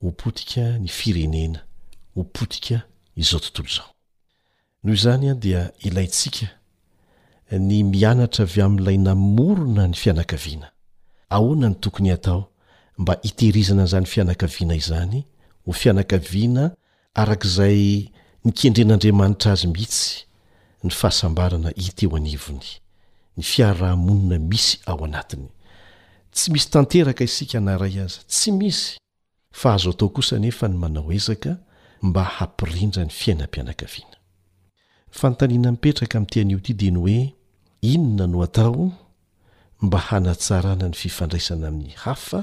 ho 0.00 0.08
potika 0.22 0.62
ny 0.82 0.88
firenena 0.98 1.60
ho 2.14 2.20
potika 2.36 2.76
izao 3.20 3.40
tontolo 3.40 3.68
izao 3.68 3.88
noho 4.82 4.96
izany 4.98 5.26
a 5.30 5.34
dia 5.34 5.62
ilayntsika 5.86 6.46
ny 7.68 7.76
mianatra 7.92 8.44
avy 8.46 8.60
amin'n'ilay 8.66 8.98
namorona 9.06 9.82
ny 9.90 9.94
fianakaviana 10.02 10.68
ahoana 11.36 11.66
ny 11.70 11.76
tokony 11.82 12.10
atao 12.12 12.40
mba 12.98 13.14
itehirizana 13.26 13.82
n'zany 13.84 14.06
fianakaviana 14.12 14.74
izany 14.82 15.18
ho 15.66 15.72
fianakaviana 15.80 16.64
arak'izay 17.22 17.82
nikendren'andriamanitra 18.44 19.50
azy 19.56 19.66
mihitsy 19.74 20.06
ny 20.84 20.90
fahasambarana 20.98 21.70
iteo 21.84 22.14
anivony 22.20 22.68
ny 23.36 23.42
fiarrahmonina 23.50 24.36
misy 24.50 24.72
ao 24.90 24.98
anatiny 25.08 25.48
tsy 26.34 26.46
misy 26.52 26.68
tanteraka 26.74 27.22
isika 27.28 27.58
na 27.66 27.72
ray 27.82 27.96
azy 28.04 28.18
tsy 28.32 28.48
misy 28.58 28.86
fa 29.58 29.68
azo 29.74 29.90
atao 29.92 30.08
kosa 30.16 30.34
nefa 30.44 30.64
ny 30.70 30.76
manao 30.82 31.12
ezaka 31.18 31.50
mba 32.06 32.22
hampirindra 32.38 33.02
ny 33.06 33.10
fiainampianakaviana 33.20 34.16
fantanina 35.18 35.66
mipetraka 35.72 36.14
amin'tean'io 36.18 36.58
ity 36.62 36.72
di 36.80 36.88
ny 36.94 36.98
hoe 37.02 37.18
inona 37.92 38.26
no 38.30 38.38
atao 38.48 38.82
mba 39.84 39.98
hanatsarana 40.08 40.86
ny 40.90 40.94
fifandraisana 41.02 41.64
amin'ny 41.70 41.92
hafa 42.06 42.40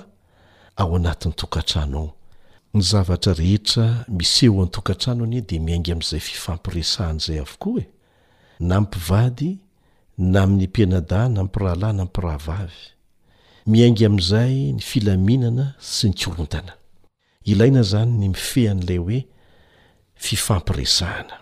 ao 0.75 0.95
anatin'ny 0.95 1.34
tokatrano 1.36 1.97
ao 1.99 2.13
ny 2.73 2.81
zavatra 2.81 3.34
rehetra 3.34 4.05
miseo 4.07 4.62
an'nytokatrano 4.63 5.23
anye 5.23 5.41
de 5.41 5.60
miainga 5.60 5.91
am'izay 5.93 6.19
fifampiresahany 6.19 7.19
zay 7.19 7.39
avokoa 7.39 7.81
e 7.81 7.86
na 8.60 8.77
mpivady 8.81 9.57
na 10.17 10.43
amin'ny 10.43 10.67
pienada 10.67 11.29
na 11.29 11.43
mpirahalahy 11.43 11.93
na 11.95 12.05
mpiravavy 12.05 12.73
miainga 13.67 14.05
am'izay 14.10 14.55
ny 14.77 14.81
filaminana 14.89 15.73
sy 15.79 16.10
ny 16.10 16.15
korontana 16.23 16.73
ilaina 17.51 17.84
zany 17.91 18.13
ny 18.19 18.27
mifehan'lay 18.31 18.97
hoe 19.03 19.19
fifampiresahana 20.25 21.36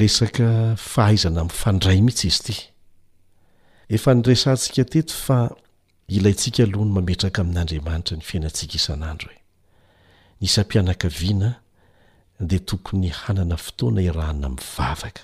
resak 0.00 0.36
fahaizana 0.76 1.44
mifandray 1.44 1.98
mihitsy 2.02 2.28
izy 2.30 2.56
ity 2.60 2.68
efa 3.96 4.10
ny 4.14 4.22
resantsika 4.30 4.84
teto 4.92 5.14
fa 5.26 5.38
ilaitsika 6.10 6.62
aloha 6.62 6.84
no 6.86 6.92
mametraka 6.92 7.40
amin'andriamanitra 7.42 8.14
ny 8.16 8.22
fiainatsika 8.28 8.74
isan'andro 8.80 9.30
e 9.32 9.38
nisam-pianakaviana 10.40 11.50
dea 12.48 12.58
tokony 12.68 13.08
hanana 13.20 13.56
fotoana 13.64 14.00
irahna 14.08 14.46
mivavaka 14.54 15.20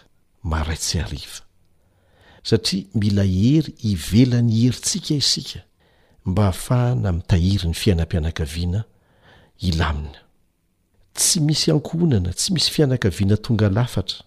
mahraitsy 0.51 0.99
hariva 0.99 1.41
satria 2.49 2.85
mila 3.01 3.23
hery 3.37 3.73
hivelany 3.85 4.53
heritsika 4.63 5.13
isika 5.23 5.61
mba 6.29 6.43
hahafahana 6.45 7.09
mitahiry 7.17 7.67
ny 7.69 7.75
fiainam-pianakaviana 7.81 8.81
ilamina 9.67 10.21
tsy 11.17 11.41
misy 11.47 11.67
ankohonana 11.71 12.31
tsy 12.39 12.49
misy 12.55 12.71
fianakaviana 12.75 13.37
tonga 13.45 13.69
lafatra 13.77 14.19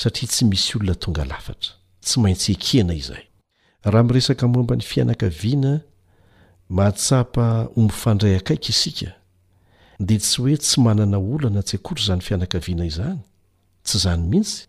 satria 0.00 0.28
tsy 0.30 0.44
misy 0.50 0.70
olona 0.76 0.94
tonga 1.02 1.24
lafatra 1.32 1.70
tsy 2.04 2.14
maintsy 2.22 2.52
ekena 2.56 2.94
izay 3.00 3.24
raha 3.90 4.02
miresaka 4.04 4.48
momba 4.48 4.76
ny 4.76 4.82
fianakaviana 4.82 5.80
mahatsapa 6.68 7.68
ombofandray 7.78 8.36
akaiky 8.36 8.72
isika 8.74 9.12
dea 10.06 10.18
tsy 10.18 10.36
hoe 10.42 10.56
tsy 10.60 10.80
manana 10.84 11.18
olana 11.32 11.62
tsy 11.66 11.76
akotry 11.78 12.04
zany 12.08 12.20
fianakaviana 12.26 12.84
izany 12.90 13.20
tsy 13.84 13.96
izany 13.98 14.22
mihitsy 14.32 14.66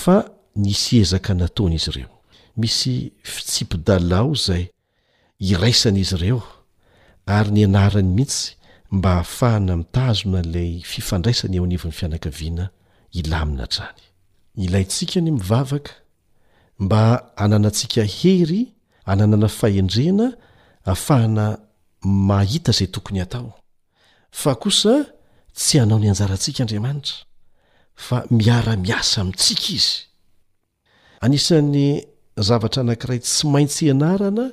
fa 0.00 0.16
nisezaka 0.62 1.32
nataona 1.34 1.74
izy 1.78 1.90
ireo 1.90 2.12
misy 2.60 2.94
fitsipidalao 3.32 4.34
zay 4.34 4.64
iraisana 5.50 5.98
izy 5.98 6.14
ireo 6.16 6.42
ary 7.26 7.50
ny 7.50 7.64
anarany 7.64 8.10
mihitsy 8.16 8.52
mba 8.90 9.08
hahafahana 9.10 9.76
mitazona 9.76 10.42
lay 10.42 10.80
fifandraisany 10.92 11.56
eo 11.56 11.64
anivon'ny 11.64 11.92
fianakaviana 11.98 12.64
ilamina 13.12 13.64
drany 13.72 14.00
ilaytsika 14.64 15.20
ny 15.20 15.30
mivavaka 15.32 15.92
mba 16.78 17.32
hananantsika 17.36 18.04
hery 18.04 18.72
hananana 19.06 19.48
fahendrena 19.48 20.26
ahafahana 20.84 21.46
mahita 22.02 22.70
izay 22.72 22.88
tokony 22.94 23.18
hatao 23.20 23.52
fa 24.40 24.54
kosa 24.62 24.94
tsy 25.56 25.74
hanao 25.80 25.98
ny 26.02 26.08
anjarantsika 26.12 26.60
andriamanitra 26.64 27.16
fa 28.06 28.16
miara-miasa 28.36 29.16
amintsika 29.22 29.68
izy 29.78 29.94
anisan'ny 31.24 31.86
zavatra 32.46 32.80
anankiray 32.82 33.20
tsy 33.26 33.42
maintsy 33.52 33.80
ianarana 33.88 34.44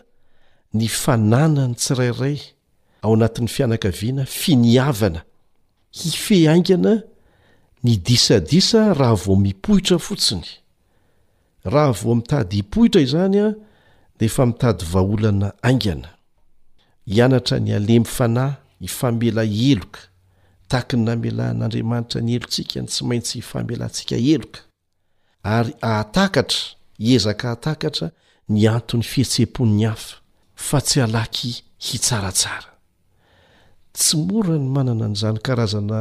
ny 0.77 0.85
fananany 1.03 1.73
tsirairay 1.81 2.37
ao 3.03 3.11
anatin'ny 3.15 3.49
fianakaviana 3.55 4.23
finiavana 4.39 5.19
hifeaingana 5.99 6.93
ny 7.85 7.91
disadisa 8.07 8.79
raha 8.99 9.15
vao 9.23 9.35
mipohitra 9.45 9.97
fotsiny 10.07 10.47
raha 11.65 11.91
vo 11.91 12.15
mitady 12.15 12.57
ipohitra 12.57 13.01
izany 13.01 13.39
a 13.41 13.53
deefa 14.19 14.45
mitady 14.45 14.85
vaholana 14.85 15.53
aingana 15.61 16.09
ianatra 17.05 17.59
ny 17.59 17.75
alemy 17.75 18.05
fanahy 18.05 18.55
ifamela 18.81 19.43
eloka 19.43 19.99
takny 20.67 20.99
namelan'andriamanitra 21.05 22.21
ny 22.21 22.31
elotsikan 22.35 22.85
tsy 22.85 23.03
maintsy 23.07 23.37
ifamelantsika 23.39 24.15
eloka 24.33 24.59
ary 25.43 25.73
aatakatra 25.83 26.59
iezaka 26.99 27.45
ahatakatra 27.47 28.11
ny 28.49 28.67
anton'ny 28.69 29.03
fihetsem-pon'ny 29.03 29.83
hafa 29.89 30.17
fa 30.67 30.81
tsy 30.81 31.01
alaky 31.01 31.51
hitsaratsara 31.85 32.71
tsy 33.97 34.17
mora 34.17 34.55
ny 34.57 34.69
manana 34.75 35.07
nizany 35.07 35.39
karazana 35.45 35.99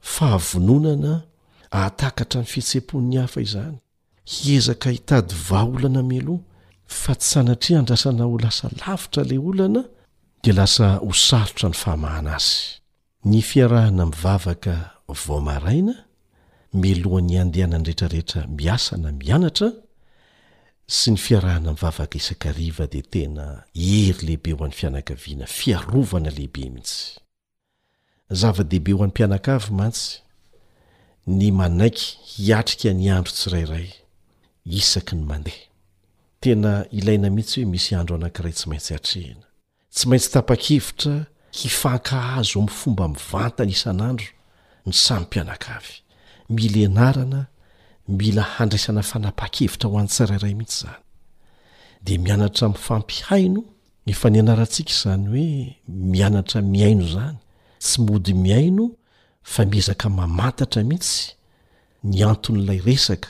fahavononana 0.00 1.12
ahatakatra 1.70 2.40
ny 2.40 2.46
fihetsem-pon'ny 2.46 3.16
hafa 3.20 3.40
izany 3.40 3.78
hiezaka 4.24 4.90
hitady 4.90 5.34
vaolana 5.50 6.02
miloa 6.02 6.38
fa 6.86 7.14
tsy 7.14 7.30
sanatria 7.32 7.78
andrasana 7.78 8.24
ho 8.24 8.38
lasa 8.38 8.68
lavitra 8.86 9.22
lay 9.24 9.38
olana 9.38 9.82
dea 10.44 10.54
lasa 10.54 10.86
ho 10.96 11.12
sarotra 11.12 11.68
ny 11.68 11.74
famahana 11.74 12.36
azy 12.36 12.80
ny 13.24 13.42
fiarahana 13.42 14.06
mivavaka 14.06 14.74
vaomaraina 15.26 15.94
milohan'ny 16.74 17.36
andehana 17.40 17.78
n 17.78 17.84
retrarehetra 17.88 18.46
miasana 18.46 19.10
mianatra 19.12 19.68
sy 20.86 21.10
ny 21.12 21.16
fiarahana 21.18 21.72
mivavaka 21.74 22.16
isankriva 22.18 22.86
de 22.86 23.02
tena 23.02 23.46
ery 23.74 24.22
lehibe 24.26 24.52
ho 24.52 24.64
an'ny 24.66 24.76
fianakaviana 24.80 25.46
fiarovana 25.46 26.30
lehibe 26.30 26.68
mihitsy 26.76 27.18
zava-dehibe 28.40 28.92
ho 28.94 29.02
an'ny 29.02 29.12
mpianak 29.14 29.48
avy 29.48 29.72
mantsy 29.80 30.22
ny 31.26 31.50
manaiky 31.50 32.06
hiatrika 32.36 32.92
ny 32.94 33.10
andro 33.10 33.32
tsirairay 33.34 34.01
isaky 34.64 35.16
ny 35.16 35.22
mandeha 35.26 35.64
tena 36.42 36.86
ilaina 36.90 37.30
mihitsy 37.30 37.62
hoe 37.62 37.70
misy 37.70 37.94
andro 37.96 38.14
anankiray 38.16 38.52
tsy 38.56 38.66
maintsy 38.70 38.92
atrehana 38.98 39.44
tsy 39.94 40.04
maintsy 40.08 40.30
tapa-kevitra 40.34 41.14
hifankahazo 41.60 42.58
mi'yfomba 42.66 43.04
mivantany 43.14 43.72
isan'andro 43.76 44.28
ny 44.86 44.92
samympianak 45.04 45.62
avy 45.76 45.94
mila 46.54 46.86
anarana 46.90 47.40
mila 48.18 48.42
handraisana 48.56 49.02
fanapa-kevitra 49.10 49.86
ho 49.90 49.96
an'nytsirairay 50.00 50.54
mihitsy 50.58 50.80
zany 50.86 50.98
de 52.04 52.12
mianatra 52.24 52.68
mifampihaino 52.68 53.62
efa 54.12 54.28
ny 54.32 54.38
anarantsika 54.42 54.92
izany 54.96 55.24
hoe 55.32 55.56
mianatra 56.12 56.58
miaino 56.72 57.04
zany 57.14 57.38
tsy 57.84 57.96
mody 58.06 58.32
miaino 58.44 58.84
fa 59.52 59.60
miezaka 59.70 60.06
mamantatra 60.18 60.80
mihitsy 60.90 61.16
ny 62.08 62.16
anton'ilay 62.30 62.80
resaka 62.90 63.28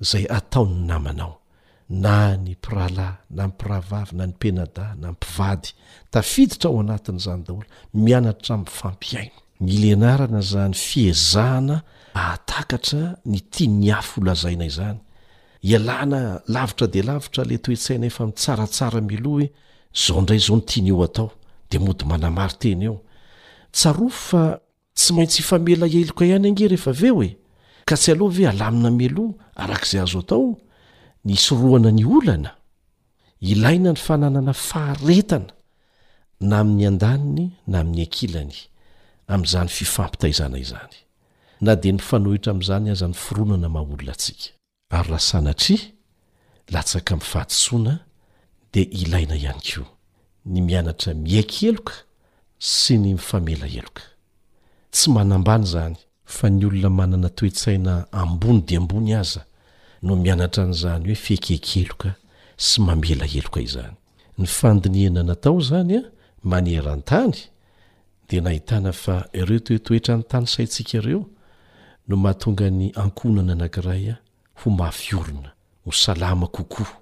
zay 0.00 0.26
ataony 0.28 0.86
namanao 0.86 1.40
na 1.88 2.36
ny 2.36 2.50
mpiralay 2.60 3.12
na 3.30 3.46
my 3.46 3.52
piravavy 3.58 4.16
na 4.16 4.26
ny 4.26 4.32
penada 4.32 4.94
na 5.00 5.12
mpivady 5.12 5.68
tafiditra 6.10 6.70
ao 6.70 6.80
anatin'zany 6.80 7.42
daolo 7.46 7.64
mianatra 7.94 8.56
mmpiain 8.56 9.30
zany 10.40 10.74
fiezahana 10.74 11.82
aaatra 12.14 13.16
ny 13.24 13.40
tiny 13.50 13.90
aflazainayzany 13.92 14.98
alana 15.76 16.40
lavitra 16.48 16.86
de 16.86 17.02
lavitra 17.02 17.44
le 17.44 17.58
toetsaina 17.58 18.06
efatsaratsara 18.06 19.00
mio 19.00 19.48
zaondray 19.92 20.40
anyo 20.78 21.08
de 21.70 21.78
naaenyeoao 21.78 23.00
fa 24.10 24.60
tsy 24.94 25.12
maintsy 25.12 25.42
ifamela 25.42 25.86
eloka 25.86 26.24
ihany 26.24 26.48
ange 26.48 26.64
eeoe 26.66 27.36
ka 27.86 27.96
tsy 27.96 28.12
aloha 28.14 28.32
ve 28.36 28.46
alamina 28.48 28.90
mialoa 28.98 29.32
arak'izay 29.62 30.00
azo 30.06 30.20
atao 30.24 30.48
ny 31.26 31.34
soroana 31.44 31.90
ny 31.98 32.04
olana 32.16 32.50
ilaina 33.50 33.90
ny 33.96 34.00
fananana 34.06 34.52
faharetana 34.68 35.52
na 36.48 36.54
amin'ny 36.62 36.84
an-daniny 36.90 37.46
na 37.70 37.76
amin'ny 37.82 38.00
ankilany 38.06 38.54
amin'izany 39.32 39.68
fifampitaizana 39.78 40.56
izany 40.64 40.94
na 41.64 41.72
di 41.82 41.90
ny 41.94 42.00
fanohitra 42.08 42.50
amin'izany 42.52 42.86
azany 42.94 43.14
fironana 43.24 43.68
maha 43.74 43.84
olona 43.94 44.12
atsika 44.16 44.46
ary 44.96 45.02
rahasanatria 45.14 45.82
latsaka 46.74 47.12
mi'fahatisoana 47.20 47.92
dea 48.74 48.86
ilaina 49.02 49.34
ihany 49.42 49.62
koa 49.70 49.90
ny 50.52 50.58
mianatra 50.68 51.10
miaikyeloka 51.24 51.94
sy 52.80 52.92
ny 53.02 53.08
mifamela 53.20 53.66
eloka 53.80 54.04
tsy 54.94 55.06
manambany 55.16 55.66
zany 55.74 55.96
fa 56.26 56.48
ny 56.50 56.64
olona 56.66 56.90
manana 56.90 57.28
toetsaina 57.28 58.06
ambony 58.12 58.62
di 58.66 58.76
ambony 58.76 59.12
aza 59.14 59.44
no 60.02 60.16
mianatra 60.16 60.64
an'izany 60.64 61.04
hoe 61.06 61.14
fiekekeloka 61.14 62.14
sy 62.56 62.80
mamela 62.80 63.24
eloka 63.26 63.60
izany 63.60 63.92
ny 64.38 64.46
fandiniana 64.46 65.22
natao 65.22 65.60
zany 65.60 65.96
a 65.96 66.02
manerantany 66.42 67.34
de 68.28 68.40
nahitana 68.40 68.92
fa 68.92 69.28
ireo 69.32 69.58
toetoetra 69.60 70.16
ny 70.16 70.22
tany 70.24 70.46
saintsika 70.46 70.98
ireo 70.98 71.26
no 72.08 72.16
mahatonga 72.16 72.70
ny 72.70 72.92
ankonana 72.96 73.52
anankiray 73.52 74.10
a 74.10 74.14
ho 74.64 74.70
mafyorona 74.70 75.50
ho 75.84 75.92
salama 75.92 76.46
kokoa 76.46 76.98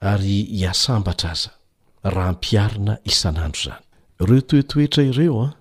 ary 0.00 0.42
hiasambatra 0.42 1.30
aza 1.30 1.50
raha 2.04 2.32
mpiarina 2.32 2.98
isan'andro 3.04 3.60
zany 3.72 3.82
ireo 4.20 4.40
toetoetra 4.40 5.04
ireoa 5.04 5.52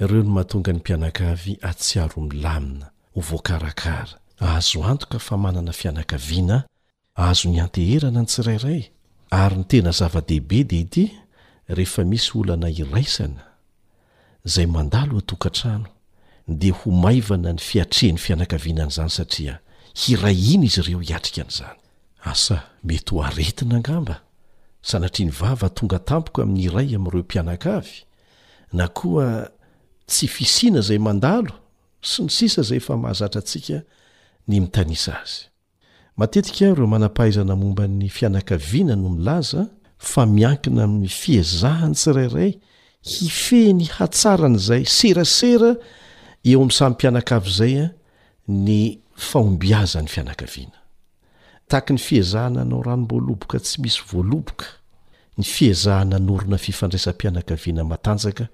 ireo 0.00 0.22
ny 0.22 0.28
mahatonga 0.28 0.72
ny 0.76 0.78
mpianakavy 0.78 1.56
atsiaro 1.64 2.22
milamina 2.22 2.90
ho 3.16 3.20
voakarakara 3.20 4.08
azo 4.40 4.84
antoka 4.84 5.18
fa 5.18 5.36
manana 5.36 5.72
fianakaviana 5.72 6.64
ahazo 7.14 7.48
ny 7.48 7.60
anteherana 7.64 8.20
n 8.20 8.26
tsirairay 8.28 8.84
ary 9.32 9.56
ny 9.56 9.64
tena 9.64 9.90
zava-dehibe 9.96 10.64
dehidi 10.68 11.16
rehefa 11.72 12.04
misy 12.04 12.36
olana 12.38 12.68
iraisana 12.70 13.40
zay 14.44 14.66
mandalo 14.68 15.18
atokantrano 15.24 15.86
de 16.48 16.70
ho 16.70 16.90
maivana 16.92 17.52
ny 17.56 17.60
fiatrehny 17.60 18.18
fianakavianan' 18.20 18.88
izany 18.92 19.08
satria 19.10 19.58
iray 20.12 20.36
iny 20.52 20.66
izy 20.68 20.80
ireo 20.84 21.00
hiatrika 21.00 21.42
an'izany 21.48 21.78
asa 22.24 22.62
mety 22.84 23.14
ho 23.16 23.24
aretina 23.24 23.76
angamba 23.80 24.20
sanatria 24.84 25.26
ny 25.32 25.32
vava 25.32 25.68
tonga 25.72 25.96
tampoka 25.98 26.42
amin'nyiray 26.44 26.92
amin'ireo 26.96 27.22
mpianakavy 27.24 27.96
na 28.76 28.88
koa 28.92 29.55
tsy 30.06 30.26
fisina 30.30 30.80
zay 30.86 30.98
mandalo 31.02 31.52
sy 32.00 32.24
ny 32.26 32.30
sisa 32.32 32.62
zay 32.62 32.80
fa 32.80 32.94
mahazatra 32.98 33.40
atsika 33.42 33.78
ny 34.48 34.54
i 34.62 36.58
aereomanaahaizana 36.64 37.56
momban'ny 37.62 38.08
fianakaviana 38.16 38.94
no 39.02 39.08
milaza 39.16 39.62
fa 40.10 40.22
miankina 40.36 40.80
amin'ny 40.86 41.08
fiezahan 41.20 41.92
tsirairay 41.98 42.50
hifehny 43.12 43.86
hatsaran' 43.98 44.58
zay 44.68 44.84
serasera 44.96 45.70
eo 46.50 46.58
am'nsamy-pianaka 46.64 47.32
av 47.38 47.46
zayayoizny 47.58 48.82
faaany 49.14 50.06
fizahan 52.08 52.54
naoranomboaloboka 52.70 53.58
tsy 53.64 53.76
misy 53.82 54.00
aoboka 54.14 54.66
zhona 55.82 56.58
fifandaisa-pianakaviana 56.66 57.82
matanjaka 57.92 58.44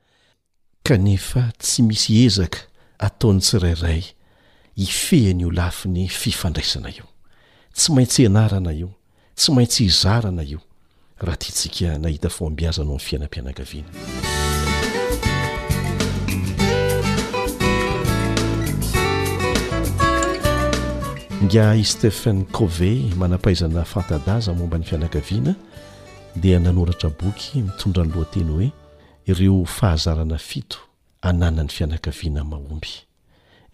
kanefa 0.82 1.42
tsy 1.62 1.82
misy 1.86 2.10
ezaka 2.26 2.58
ataony 2.98 3.38
tsirairay 3.40 4.02
ifehan' 4.86 5.40
io 5.42 5.50
lafiny 5.50 6.08
fifandraisana 6.10 6.90
io 6.90 7.06
tsy 7.76 7.88
maintsy 7.94 8.26
anarana 8.26 8.72
io 8.74 8.88
tsy 9.38 9.50
maintsy 9.54 9.84
hizarana 9.86 10.42
io 10.52 10.58
raha 11.22 11.36
tyatsika 11.42 11.98
nahita 12.02 12.28
fo 12.34 12.46
ambiazanao 12.46 12.96
mny 12.96 13.04
fiainam-pianakaviana 13.06 13.88
nga 21.44 21.74
i 21.78 21.84
stephany 21.84 22.44
kovey 22.56 22.96
manampaizana 23.16 23.84
fantad 23.84 24.26
aza 24.36 24.52
momba 24.52 24.78
ny 24.78 24.84
fianakaviana 24.84 25.54
dia 26.42 26.58
nanoratra 26.58 27.08
boky 27.20 27.62
mitondranyloateny 27.62 28.50
hoe 28.50 28.68
ireo 29.26 29.64
fahazarana 29.64 30.38
fito 30.38 30.78
ananany 31.22 31.68
fianakaviana 31.68 32.44
mahomby 32.44 32.90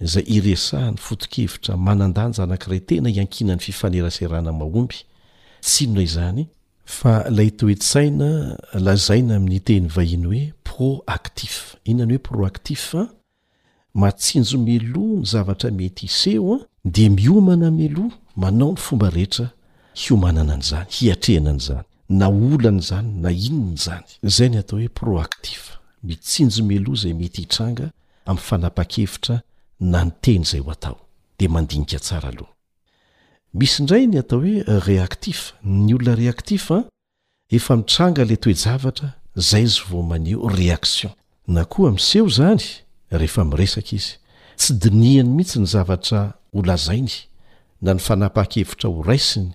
zay 0.00 0.22
iresaha 0.26 0.90
ny 0.92 0.96
foto-kevitra 1.00 1.74
manan-danja 1.76 2.42
anakiray 2.44 2.80
tena 2.88 3.08
hiankinan'ny 3.14 3.60
fifaneraserana 3.66 4.52
mahomby 4.60 4.98
tsinonay 5.66 6.06
zany 6.16 6.44
fa 6.96 7.12
ilay 7.30 7.50
toetsaina 7.58 8.30
lazaina 8.86 9.32
amin'ny 9.36 9.60
teny 9.68 9.86
vahiny 9.96 10.26
hoe 10.30 10.42
proactif 10.66 11.52
inonany 11.90 12.14
hoe 12.16 12.24
proactifa 12.28 13.00
matsinjo 14.00 14.56
meloa 14.66 15.18
ny 15.20 15.24
zavatra 15.32 15.70
mety 15.70 16.06
iseho 16.06 16.54
a 16.54 16.58
de 16.94 17.04
miomana 17.16 17.68
meloa 17.80 18.12
manao 18.40 18.72
ny 18.72 18.80
fomba 18.84 19.06
rehetra 19.16 19.46
hiomanana 20.00 20.52
an'izany 20.60 20.88
hiatrehana 20.96 21.50
anyizany 21.56 21.87
na 22.08 22.28
olany 22.28 22.80
zany 22.80 23.20
na 23.20 23.30
inony 23.32 23.76
zany 23.76 24.02
zay 24.22 24.48
ny 24.50 24.58
atao 24.58 24.78
hoe 24.78 24.88
proactif 24.88 25.60
mitsinjy 26.04 26.62
meloa 26.64 26.96
zay 26.96 27.12
mety 27.14 27.40
hitranga 27.44 27.90
ami'ny 28.26 28.44
fanapa-kevitra 28.48 29.36
na 29.90 29.98
nyteny 30.08 30.42
izay 30.46 30.62
ho 30.64 30.70
atao 30.72 30.96
de 31.38 31.46
mandinika 31.48 31.98
tsara 32.04 32.28
aloha 32.32 32.52
misy 33.54 33.82
indray 33.82 34.06
ny 34.08 34.18
atao 34.22 34.40
hoe 34.40 34.64
euh, 34.66 34.80
reaktif 34.88 35.52
ny 35.62 35.94
olona 35.94 36.14
reaktif 36.16 36.70
efa 37.50 37.76
mitranga 37.76 38.24
la 38.24 38.36
toe 38.42 38.54
javatra 38.64 39.08
zay 39.48 39.66
zy 39.66 39.84
vo 39.90 40.02
maneo 40.02 40.48
reaction 40.48 41.12
na 41.46 41.64
koa 41.64 41.92
miseho 41.92 42.28
zany 42.38 42.64
rehefa 43.10 43.44
miresaka 43.44 43.92
izy 43.96 44.14
tsy 44.58 44.72
dinihany 44.80 45.28
mihitsy 45.36 45.58
ny 45.60 45.66
zavatra 45.68 46.20
olazainy 46.56 47.16
na 47.82 47.92
ny 47.94 48.00
fanapa-kevitra 48.00 48.88
ho 48.88 49.02
raisiny 49.04 49.52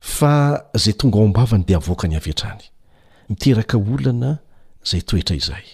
fa 0.00 0.64
zay 0.78 0.92
tonga 0.94 1.18
oambavany 1.18 1.64
de 1.66 1.74
avoaka 1.74 2.08
ny 2.08 2.16
avatrany 2.16 2.62
miteraka 3.28 3.76
olana 3.78 4.38
zay 4.90 5.00
toetra 5.02 5.36
izay 5.36 5.64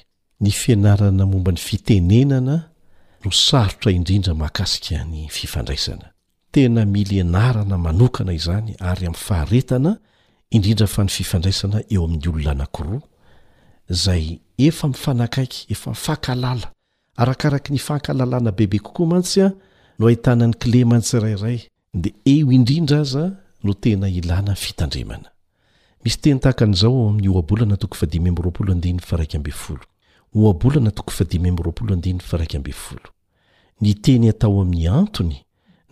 ny 0.41 0.51
fianarana 0.51 1.27
momba 1.27 1.53
ny 1.53 1.59
fitenenana 1.61 2.57
no 3.25 3.31
saotra 3.31 3.93
indrindra 3.93 4.35
makaika 4.35 5.05
ny 5.05 5.29
atena 6.49 6.85
milianaana 6.87 7.79
manokana 7.79 8.33
izany 8.33 8.77
aryam'nyea 8.81 9.97
indrindra 10.51 10.87
fa 10.87 11.03
ny 11.05 11.09
fifandraisana 11.11 11.83
eo 11.91 12.05
amin'ny 12.05 12.29
olona 12.29 12.51
anakiroa 12.51 13.01
zay 13.89 14.39
efa 14.59 14.89
mifanakaiky 14.89 15.67
efa 15.71 15.91
mifakalala 15.91 16.71
arakaraka 17.17 17.71
ny 17.73 17.79
fankalalana 17.79 18.53
bebe 18.53 18.79
kokoa 18.79 19.07
mantsy 19.07 19.43
a 19.43 19.53
no 19.99 20.07
ahitanany 20.07 20.55
kle 20.55 20.85
mantsirairay 20.85 21.69
de 21.95 22.15
eo 22.25 22.53
indrindra 22.53 23.01
aza 23.01 23.44
no 23.65 23.73
tena 23.83 24.09
ilàna 24.19 24.55
fitandremana 24.65 25.29
misy 26.05 26.19
teny 26.23 26.41
tahakan'izao 26.45 26.93
ao 27.01 27.07
amin'ny 27.11 27.29
oabolana 27.31 27.75
to0 27.75 29.81
oabolana 30.41 30.91
tok0 30.91 32.99
ny 33.85 33.93
teny 34.05 34.27
hatao 34.31 34.57
amin'ny 34.65 34.89
antony 35.01 35.39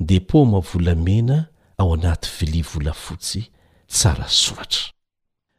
de 0.08 0.16
poma 0.30 0.60
volamena 0.70 1.38
ao 1.80 1.88
anaty 1.96 2.28
vilia 2.38 2.64
volafotsy 2.72 3.40
tsara 3.92 4.26
soatra 4.44 4.80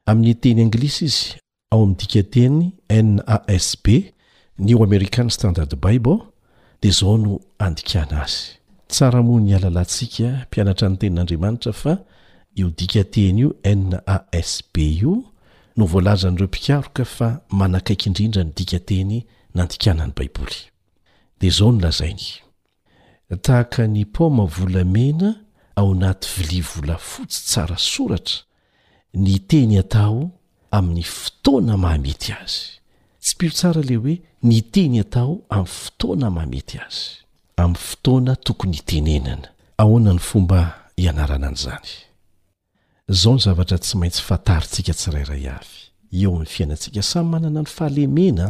amin'ny 0.09 0.35
teny 0.43 0.59
anglisy 0.65 1.05
izy 1.09 1.25
ao 1.71 1.79
aminy 1.85 1.97
dika 2.01 2.21
teny 2.35 2.55
nasb 2.89 3.87
ny 4.65 4.71
o 4.75 4.83
american 4.87 5.27
standard 5.37 5.73
bible 5.85 6.17
dea 6.81 6.91
zao 6.99 7.15
no 7.23 7.31
andikana 7.67 8.17
azy 8.27 8.49
tsara 8.93 9.23
moa 9.23 9.41
ny 9.41 9.55
alalantsika 9.57 10.45
mpianatra 10.47 10.87
ny 10.89 10.97
tenin'andriamanitra 11.01 11.71
fa 11.73 11.93
io 12.55 12.67
dika 12.77 13.01
teny 13.03 13.39
io 13.41 13.49
nasb 13.63 14.77
io 14.77 15.13
no 15.77 15.85
voalazanyireo 15.91 16.47
mpikaroka 16.47 17.05
fa 17.05 17.27
manakaiky 17.59 18.07
indrindra 18.09 18.43
ny 18.43 18.51
dikateny 18.57 19.23
nandikanany 19.55 20.11
baiboly 20.15 20.59
dia 21.39 21.49
zao 21.51 21.71
nolazainy 21.71 22.27
tahaka 23.41 23.87
ny 23.87 24.05
poma 24.05 24.45
volamena 24.45 25.29
ao 25.75 25.93
naty 25.95 26.27
vili 26.37 26.61
vola 26.61 26.97
fotsy 26.97 27.41
tsara 27.47 27.77
soratra 27.77 28.35
ny 29.13 29.39
teny 29.39 29.77
atao 29.79 30.31
amin'ny 30.71 31.03
fotoana 31.03 31.77
mahamety 31.77 32.31
azy 32.37 32.67
tsy 33.19 33.35
piro 33.37 33.53
tsara 33.57 33.81
ley 33.81 33.97
hoe 33.97 34.15
ny 34.43 34.61
teny 34.61 34.99
atao 35.01 35.41
amin'ny 35.49 35.75
fotoana 35.81 36.29
mahamety 36.29 36.77
azy 36.79 37.22
amin'ny 37.57 37.77
fotoana 37.79 38.35
tokony 38.35 38.79
tenenana 38.87 39.47
ahoana 39.81 40.13
ny 40.13 40.19
fomba 40.21 40.59
ianarana 40.97 41.47
an'izany 41.51 41.89
zaho 43.09 43.35
ny 43.37 43.41
zavatra 43.45 43.77
tsy 43.83 43.93
maintsy 43.99 44.21
fataritsika 44.29 44.93
tsirayray 44.99 45.45
avy 45.57 45.77
eo 46.21 46.31
n'ny 46.37 46.49
fiainantsika 46.53 47.01
samy 47.11 47.27
manana 47.33 47.61
ny 47.61 47.69
fahalemena 47.75 48.47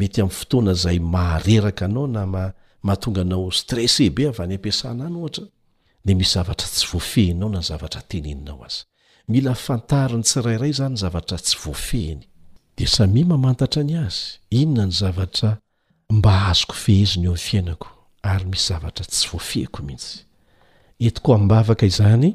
mety 0.00 0.18
am'yfotoanazay 0.24 0.98
mahareraka 1.14 1.84
anao 1.88 2.06
na 2.14 2.22
mahatonga 2.86 3.24
nao 3.30 3.50
strese 3.60 4.06
be 4.16 4.24
avany 4.32 4.54
ampiasana 4.58 5.04
ny 5.12 5.16
ohatra 5.22 5.46
de 6.04 6.12
misy 6.18 6.32
zavatra 6.36 6.68
tsy 6.74 6.86
voafehinao 6.92 7.48
na 7.54 7.58
ny 7.60 7.64
zavatra 7.70 8.00
teneninao 8.10 8.60
azy 8.66 8.80
mila 9.30 9.54
fantariny 9.66 10.24
tsirairay 10.28 10.72
zany 10.80 10.96
zavatra 11.02 11.36
tsy 11.44 11.56
voafehiny 11.62 12.22
de 12.76 12.84
sami 12.94 13.22
mamantatra 13.30 13.82
ny 13.90 13.94
azy 14.06 14.22
inona 14.62 14.84
ny 14.86 14.92
zavatra 15.02 15.50
mba 16.16 16.42
azoko 16.50 16.72
fehezina 16.74 17.24
eo 17.26 17.32
ny 17.34 17.38
fiainako 17.38 17.88
ary 18.30 18.44
mis 18.50 18.62
zavatra 18.68 19.04
tsy 19.12 19.24
voafehiko 19.30 19.78
mihitsy 19.86 20.18
etoko 21.06 21.32
bavaka 21.50 21.84
izany 21.90 22.28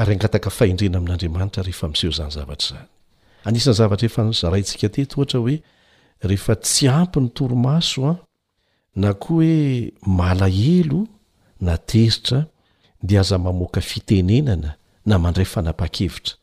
ary 0.00 0.12
angataka 0.14 0.50
faindrena 0.58 0.96
amin'anriamanitra 1.00 1.62
rehefamsehonyztrzaan 1.66 2.30
zaatra 3.58 4.06
efa 4.08 4.20
nzarayntsika 4.30 4.86
teto 4.94 5.14
ohatra 5.20 5.38
oe 5.46 5.54
rehefa 6.28 6.54
tsy 6.64 6.84
ampy 7.00 7.18
ny 7.24 7.28
toromasoa 7.36 8.12
na 9.02 9.10
koa 9.14 9.36
hoe 9.36 9.56
mala 10.18 10.46
helo 10.60 11.00
na 11.66 11.74
tezitra 11.90 12.38
di 13.06 13.14
aza 13.22 13.36
mamoaka 13.44 13.80
fitenenana 13.90 14.70
na 15.08 15.14
mandray 15.22 15.44
fanapa-kevitra 15.54 16.34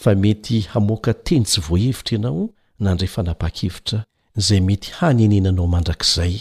fa 0.00 0.10
mety 0.22 0.56
hamoaka 0.72 1.12
teny 1.26 1.44
tsy 1.48 1.60
voahevitra 1.66 2.14
ianao 2.18 2.44
na 2.82 2.88
ndray 2.94 3.08
fanapa-kevitra 3.16 3.98
zay 4.36 4.60
mety 4.60 4.90
hanyenenanao 4.90 5.66
mandrak'zay 5.66 6.40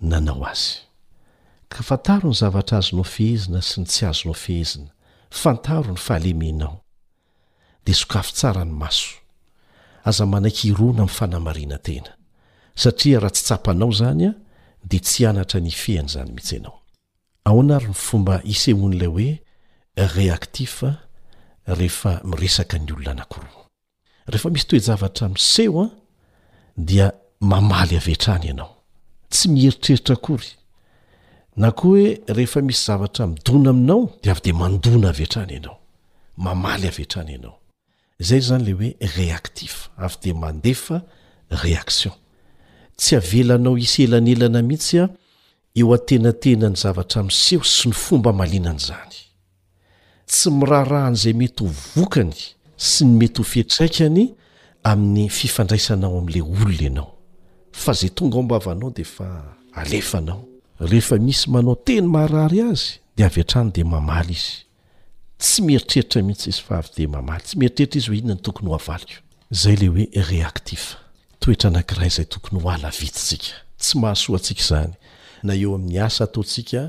nanao 0.00 0.46
azy 0.46 0.78
ka 1.68 1.82
fantaro 1.82 2.28
ny 2.30 2.34
zavatra 2.34 2.78
azonao 2.78 3.04
fihezina 3.04 3.62
sy 3.62 3.80
ny 3.80 3.86
tsy 3.86 4.06
azonao 4.06 4.34
fihezina 4.34 4.90
fantaro 5.30 5.90
ny 5.92 5.96
fahalemenao 5.98 6.80
de 7.86 7.94
sokafo 7.94 8.32
tsara 8.32 8.64
ny 8.64 8.70
maso 8.72 9.16
aza 10.04 10.26
manaiky 10.26 10.68
irona 10.68 11.02
ami'ny 11.02 11.08
fanamariana 11.16 11.78
tena 11.78 12.10
satria 12.74 13.20
raha 13.20 13.34
tsy 13.34 13.44
tsapanao 13.44 13.92
zany 13.92 14.26
a 14.30 14.32
de 14.88 14.98
tsy 14.98 15.26
anatra 15.26 15.60
ny 15.60 15.70
fihana 15.70 16.08
zany 16.08 16.30
mihitsy 16.32 16.54
ianao 16.56 16.80
ao 17.44 17.60
anaryny 17.60 17.94
fomba 17.94 18.40
isehoan'ilay 18.44 19.06
hoe 19.14 19.38
reactif 20.14 20.82
rehefa 21.78 22.12
miresaka 22.24 22.78
ny 22.78 22.92
olona 22.94 23.10
anankiro 23.10 23.50
rehefa 24.30 24.50
misy 24.50 24.66
toezavatra 24.70 25.28
mi'sehoa 25.34 25.97
dia 26.78 27.12
mamaly 27.40 27.96
avetrany 27.96 28.46
ianao 28.46 28.76
tsy 29.30 29.48
mieritreritra 29.48 30.16
kory 30.16 30.48
na 31.56 31.72
koa 31.72 31.88
hoe 31.90 32.20
rehefa 32.26 32.60
misy 32.62 32.84
zavatra 32.84 33.26
midona 33.26 33.70
aminao 33.70 34.08
de 34.22 34.30
avy 34.30 34.40
de 34.44 34.52
mandona 34.52 35.08
avetrany 35.10 35.52
ianao 35.52 35.78
mamaly 36.36 36.88
avetrany 36.88 37.32
ianao 37.36 37.58
izay 38.20 38.40
zany 38.48 38.64
le 38.64 38.72
hoe 38.72 38.94
reactif 39.16 39.88
avy 39.96 40.16
de 40.22 40.32
mandefa 40.34 41.02
réaction 41.50 42.12
tsy 42.96 43.16
avelanao 43.16 43.76
isy 43.78 44.02
elanelana 44.04 44.62
mihitsy 44.62 44.98
a 44.98 45.08
eo 45.74 45.92
a-tenatena 45.94 46.68
ny 46.68 46.76
zavatra 46.76 47.22
miseho 47.22 47.64
sy 47.64 47.88
ny 47.88 47.92
fomba 47.94 48.32
malinany 48.32 48.78
zany 48.78 49.14
tsy 50.26 50.50
miraraha 50.50 51.06
an'izay 51.06 51.32
mety 51.32 51.64
ho 51.64 51.70
vokany 51.94 52.34
sy 52.76 53.04
ny 53.04 53.18
mety 53.18 53.38
ho 53.42 53.44
fietraikany 53.44 54.37
amin'ny 54.90 55.28
fifandraisanao 55.38 56.18
amla 56.18 56.42
olona 56.52 56.86
anao 58.70 58.92
faayobnao 59.02 60.40
defaiireiasyieritreritra 60.90 63.66
izyinaoyaay 67.98 69.04
le 69.64 69.88
oe 69.88 70.04
reatif 70.32 70.82
toetra 71.42 71.68
anakirah 71.70 72.10
zay 72.16 72.26
tokony 72.32 72.58
ho 72.62 72.66
ala 72.70 72.90
vitisika 73.00 73.54
tsy 73.80 73.92
mahasoasika 74.02 74.62
zany 74.68 74.92
na 75.46 75.52
eo 75.62 75.70
amin'ny 75.78 75.98
asa 76.06 76.22
ataontsika 76.24 76.80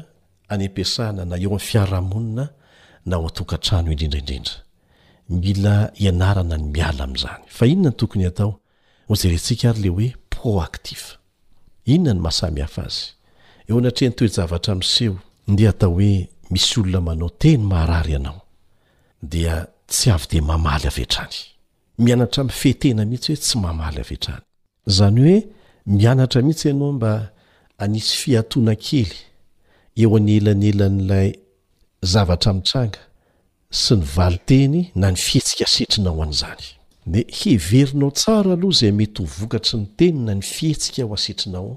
any 0.53 0.65
ampiasahna 0.67 1.21
na 1.29 1.35
eo 1.43 1.49
am'ny 1.51 1.61
fiarahamonina 1.69 2.45
na 3.09 3.15
o 3.17 3.19
atokantrano 3.27 3.91
indrindraindrindra 3.91 4.53
mila 5.29 5.75
ianarana 6.01 6.57
ny 6.57 6.65
miala 6.73 7.03
am'zany 7.07 7.41
fa 7.57 7.65
inona 7.71 7.89
ny 7.89 7.95
tokony 7.99 8.25
atao 8.29 8.51
o 9.09 9.13
za 9.19 9.27
retsika 9.31 9.69
ary 9.69 9.79
le 9.83 9.89
hoe 9.89 10.07
proactif 10.33 11.01
inona 11.93 12.13
ny 12.13 12.19
mahasami 12.25 12.61
hafa 12.61 12.83
azy 12.87 13.01
eoanatreny 13.67 14.13
toejavatra 14.17 14.75
mseho 14.75 15.15
nde 15.51 15.63
atao 15.69 15.91
hoe 15.93 16.29
misy 16.51 16.79
olona 16.79 17.01
manao 17.01 17.29
teny 17.41 17.63
maharary 17.71 18.11
ianao 18.13 18.41
dia 19.31 19.55
tsy 19.87 20.05
avy 20.13 20.25
de 20.31 20.41
mamaly 20.49 20.85
aveatrany 20.87 21.35
mianatra 22.03 22.43
mifehtena 22.43 23.03
mihitsy 23.05 23.31
hoe 23.31 23.41
tsy 23.43 23.55
mamaly 23.63 23.99
atrany 24.01 24.41
zany 24.97 25.19
hoe 25.19 25.37
mianatra 25.85 26.41
mihitsy 26.41 26.67
ianao 26.67 26.91
mba 26.93 27.11
anisy 27.83 28.11
fiatoana 28.21 28.73
kely 28.85 29.11
eo 30.01 30.15
any 30.17 30.33
elany 30.37 30.67
elan'lay 30.69 31.29
zavatra 32.11 32.53
mitranga 32.53 32.99
sy 33.71 33.95
ny 34.01 34.05
valiteny 34.09 34.79
na 34.97 35.11
ny 35.13 35.17
fihetsika 35.19 35.65
asetrinao 35.69 36.17
an'izany 36.23 36.63
ne 37.05 37.21
heverinao 37.37 38.09
tsara 38.11 38.51
aloha 38.57 38.77
zay 38.79 38.91
mety 38.91 39.21
ho 39.21 39.27
vokatry 39.37 39.77
ny 39.79 39.85
teny 39.97 40.19
na 40.25 40.33
ny 40.33 40.41
fietsika 40.45 41.03
ho 41.05 41.13
asetrinao 41.13 41.75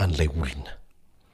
an'ilay 0.00 0.28
olona 0.32 0.72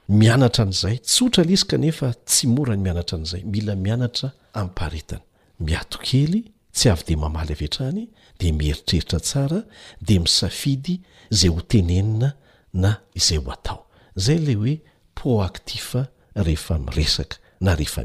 mianatra 0.08 0.64
an'izay 0.66 0.98
tsotra 1.06 1.44
lisy 1.46 1.66
ka 1.70 1.78
nefa 1.78 2.10
tsy 2.26 2.46
mora 2.50 2.74
ny 2.76 2.82
mianatra 2.88 3.18
an'izay 3.20 3.44
mila 3.46 3.76
mianatra 3.78 4.32
amiparetana 4.58 5.22
miatokely 5.60 6.40
tsy 6.74 6.90
avy 6.92 7.04
de 7.08 7.16
mamaly 7.22 7.52
aveatrany 7.54 8.08
de 8.40 8.52
mieritreritra 8.52 9.20
tsara 9.22 9.60
de 10.06 10.18
misafidy 10.18 11.00
zay 11.30 11.50
hotenenina 11.54 12.34
na 12.74 12.90
izay 13.14 13.38
ho 13.38 13.50
atao 13.54 13.86
zay 14.24 14.38
ley 14.42 14.56
hoe 14.58 14.74
proactif 15.14 15.94
rehefa 16.34 16.78
miresaka 16.82 17.36
na 17.60 17.76
rehefaa 17.78 18.04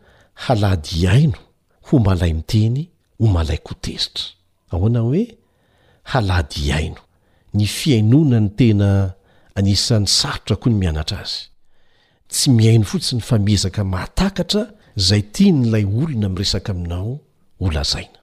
halady 0.45 0.95
iaino 1.01 1.39
ho 1.87 1.95
malay 2.07 2.33
miteny 2.39 2.81
ho 3.19 3.25
malay 3.35 3.59
koteritra 3.67 4.23
ahoana 4.73 4.99
hoe 5.07 5.23
halady 6.11 6.59
iaino 6.69 7.01
ny 7.57 7.65
fiainona 7.77 8.37
ny 8.45 8.49
tena 8.59 8.89
anisan'ny 9.57 10.07
sarotra 10.19 10.55
koa 10.61 10.71
ny 10.71 10.75
mianatra 10.81 11.17
azy 11.25 11.39
tsy 12.31 12.47
miaino 12.57 12.85
fotsiny 12.91 13.21
famiezaka 13.29 13.81
matakatra 13.95 14.63
zay 15.07 15.23
ty 15.35 15.45
ny 15.55 15.59
lay 15.73 15.85
olona 15.99 16.27
m' 16.33 16.37
resaka 16.41 16.69
aminao 16.75 17.11
holazaina 17.63 18.19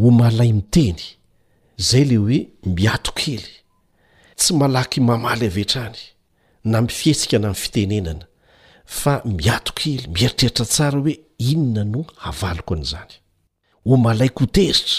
ho 0.00 0.06
malay 0.22 0.50
miteny 0.60 1.00
zay 1.88 2.04
ley 2.10 2.20
hoe 2.24 2.38
miatokely 2.76 3.48
tsy 4.38 4.50
malaky 4.60 4.98
mamaly 5.08 5.46
avetrany 5.50 6.00
na 6.70 6.76
mifihetsika 6.84 7.36
na 7.38 7.48
min'ny 7.50 7.60
fitenenana 7.62 8.24
fa 9.00 9.12
miatokely 9.38 10.00
mieritreritra 10.14 10.66
tsara 10.74 10.98
hoe 11.04 11.14
inona 11.48 11.84
no 11.92 12.02
avaloko 12.28 12.72
an'izany 12.76 13.12
ho 13.88 13.94
malaiko 14.04 14.42
ho 14.44 14.50
teritra 14.56 14.98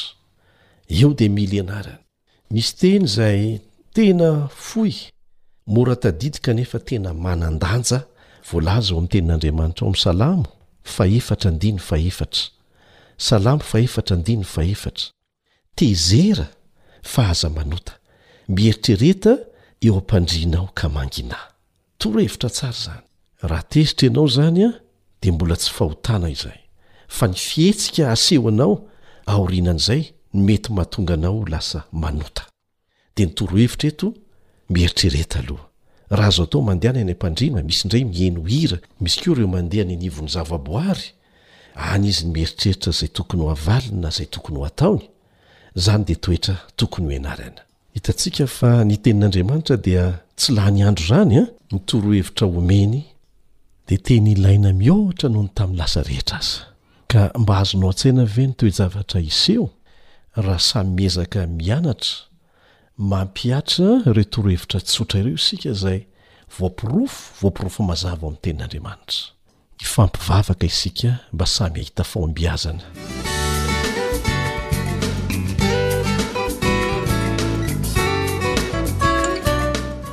eo 1.00 1.10
dia 1.18 1.30
mili 1.38 1.58
anarany 1.64 2.02
misy 2.54 2.72
teny 2.82 3.06
zay 3.16 3.42
tena 3.96 4.30
foy 4.68 4.94
moratadidy 5.76 6.40
kanefa 6.46 6.78
tena 6.90 7.10
manandanja 7.26 8.00
voalaza 8.50 8.90
aoamin'ny 8.94 9.12
tenin'andriamanitra 9.14 9.84
ao 9.86 9.90
ami'y 9.92 10.04
salamo 10.06 10.46
faefatra 10.96 11.48
andiny 11.54 11.80
faefatra 11.90 12.44
salamo 13.30 13.62
faefatra 13.72 14.14
andiny 14.18 14.44
fa 14.54 14.62
efatra 14.74 15.08
tezera 15.78 16.48
fa 17.14 17.22
aza 17.32 17.48
manota 17.58 17.94
mieritrereta 18.56 19.34
eo 19.86 19.94
ampandrianao 20.02 20.68
ka 20.80 20.86
manginah 20.96 21.44
torohevitra 22.00 22.50
tsara 22.56 22.80
zany 22.86 23.04
raha 23.50 23.64
teritra 23.72 24.04
ianao 24.08 24.28
zanya 24.38 24.70
de 25.24 25.32
mbola 25.32 25.56
tsy 25.56 25.70
fahotana 25.72 26.30
izay 26.34 26.60
fa 27.08 27.28
ny 27.28 27.34
fihetsika 27.38 28.04
asehoanao 28.12 28.82
aorinan'izay 29.26 30.04
nmety 30.34 30.74
mahatonganao 30.74 31.46
lasa 31.52 31.80
manota 32.04 32.44
dea 33.16 33.26
nytorohevitra 33.26 33.88
eto 33.90 34.08
mieritrereeta 34.74 35.38
aloha 35.40 35.66
raha 36.10 36.28
azao 36.28 36.46
atao 36.46 36.62
mandeha 36.62 36.94
ny 36.94 37.02
any 37.02 37.12
am-pandriana 37.12 37.64
misy 37.64 37.82
indray 37.86 38.04
miheno 38.06 38.42
hira 38.54 38.78
misy 39.02 39.18
keoa 39.22 39.36
reo 39.38 39.48
mandeha 39.48 39.84
ny 39.86 39.94
anivon'ny 39.94 40.30
zavaboary 40.36 41.06
any 41.76 42.08
izy 42.08 42.26
ny 42.26 42.32
mieritreritra 42.34 42.92
zay 42.92 43.08
tokony 43.08 43.44
ho 43.44 43.52
avaliny 43.52 44.02
na 44.02 44.10
zay 44.10 44.26
tokony 44.26 44.60
ho 44.60 44.66
ataony 44.66 45.06
zany 45.76 46.06
de 46.06 46.16
toetra 46.16 46.58
tokony 46.76 47.08
ho 47.08 47.16
anarana 47.20 47.62
hitatsika 47.94 48.48
fa 48.48 48.84
ny 48.84 48.98
tenin'andriamanitra 48.98 49.78
dia 49.78 50.20
tsy 50.36 50.52
lah 50.56 50.72
ny 50.72 50.82
andro 50.84 51.06
zany 51.06 51.36
a 51.36 51.42
ah. 51.42 51.48
ny 51.72 51.80
torohevitra 51.86 52.48
omeny 52.48 53.06
de 53.88 53.96
tenyilaina 53.98 54.72
mihohatra 54.80 55.28
nohony 55.30 55.50
tamin'ny 55.58 55.78
lasa 55.80 56.02
rehetra 56.10 56.38
aza 56.42 56.62
ka 57.12 57.22
mba 57.42 57.58
azo 57.62 57.78
no 57.80 57.88
an-tsaina 57.92 58.24
ve 58.36 58.48
ny 58.48 58.54
toejavatra 58.60 59.20
iseo 59.22 59.68
raha 60.36 60.60
samy 60.60 60.90
miezaka 60.98 61.48
mianatra 61.48 62.16
mampiatra 62.98 63.88
ireo 64.10 64.24
torohevitra 64.34 64.80
tsotra 64.82 65.20
ireo 65.20 65.36
isika 65.40 65.74
zay 65.74 66.00
vompirofo 66.60 67.20
voampirofo 67.42 67.84
mazava 67.90 68.24
amin'ny 68.28 68.42
tenin'andriamanitra 68.44 69.22
ifampivavaka 69.82 70.66
isika 70.66 71.10
mba 71.34 71.46
samy 71.46 71.80
hahita 71.80 72.04
fao 72.04 72.24
ambiazana 72.26 72.84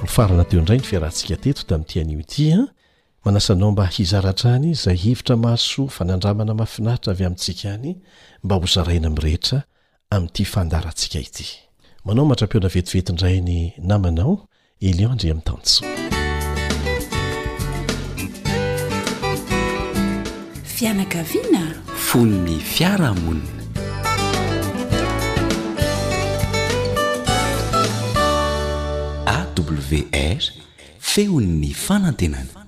nyfarana 0.03 0.45
teo 0.45 0.59
indray 0.61 0.79
ny 0.79 0.85
firahantsika 0.89 1.37
teto 1.37 1.63
tamin'nytianio 1.69 2.21
itya 2.21 2.61
manasanao 3.25 3.71
mba 3.73 3.87
hizaratra 3.87 4.55
any 4.55 4.75
zay 4.75 4.97
hivotra 4.97 5.35
mahaso 5.43 5.83
fanandramana 5.97 6.55
mafinahitra 6.61 7.11
avy 7.13 7.25
amintsika 7.25 7.67
any 7.75 7.89
mba 8.45 8.55
ho 8.57 8.67
zaraina 8.75 9.09
m'rehetra 9.15 9.59
amiity 10.15 10.45
fandarantsika 10.53 11.19
ity 11.27 11.47
manao 12.05 12.25
mahatrapiona 12.29 12.69
vetivetindrainy 12.75 13.61
namanao 13.91 14.35
eliondry 14.89 15.29
ami'ny 15.31 15.43
tansoaakia 15.45 15.85
fonnyfiarahmonina 22.09 23.55
awr 29.35 30.43
feon'ny 31.11 31.71
fanantenana 31.87 32.68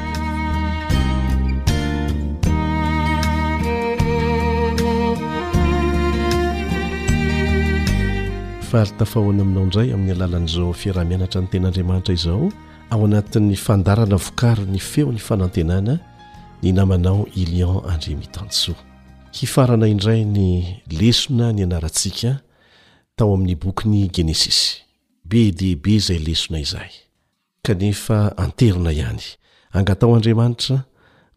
faritafahoana 8.71 9.41
aminao 9.43 9.65
dray 9.73 9.91
amin'ny 9.93 10.11
alalan'zao 10.17 10.73
fiarahmianatranytenaandriamanitra 10.81 12.13
iao 12.15 12.51
ao 12.93 13.05
anat'y 13.05 13.55
fandarana 13.55 14.15
vokar 14.25 14.57
ny 14.73 14.79
feony 14.79 15.19
fanatenana 15.19 15.93
ny 16.63 16.69
namanao 16.77 17.27
ilion 17.41 17.77
andrmitans 17.93 18.57
iaranaindray 19.41 20.23
ny 20.35 20.47
lesona 20.99 21.47
ny 21.53 21.63
anarasika 21.63 22.31
tao 23.15 23.33
amin'ny 23.35 23.55
bokyny 23.55 24.07
genesis 24.09 24.59
eeeaylenaa 25.31 26.89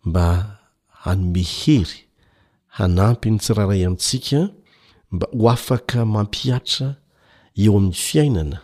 mba 0.05 0.57
anomehey 1.05 1.87
anampy 2.78 3.30
ny 3.30 3.39
tsiraray 3.39 3.87
aitsika 3.87 4.49
mba 5.12 5.26
hoafaka 5.32 6.05
mampiatra 6.07 6.95
eo 7.62 7.72
amin'ny 7.78 7.94
fiainana 8.07 8.59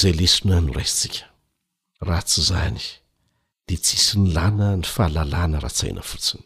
zay 0.00 0.12
lesona 0.20 0.56
no 0.62 0.72
raisitsika 0.76 1.24
ra 2.08 2.18
tsy 2.28 2.40
zany 2.50 2.78
de 3.66 3.74
tshisy 3.84 4.14
ny 4.20 4.28
làna 4.36 4.68
ny 4.78 4.84
fahalalàna 4.94 5.58
ra-tsaina 5.64 6.02
fotsiny 6.10 6.44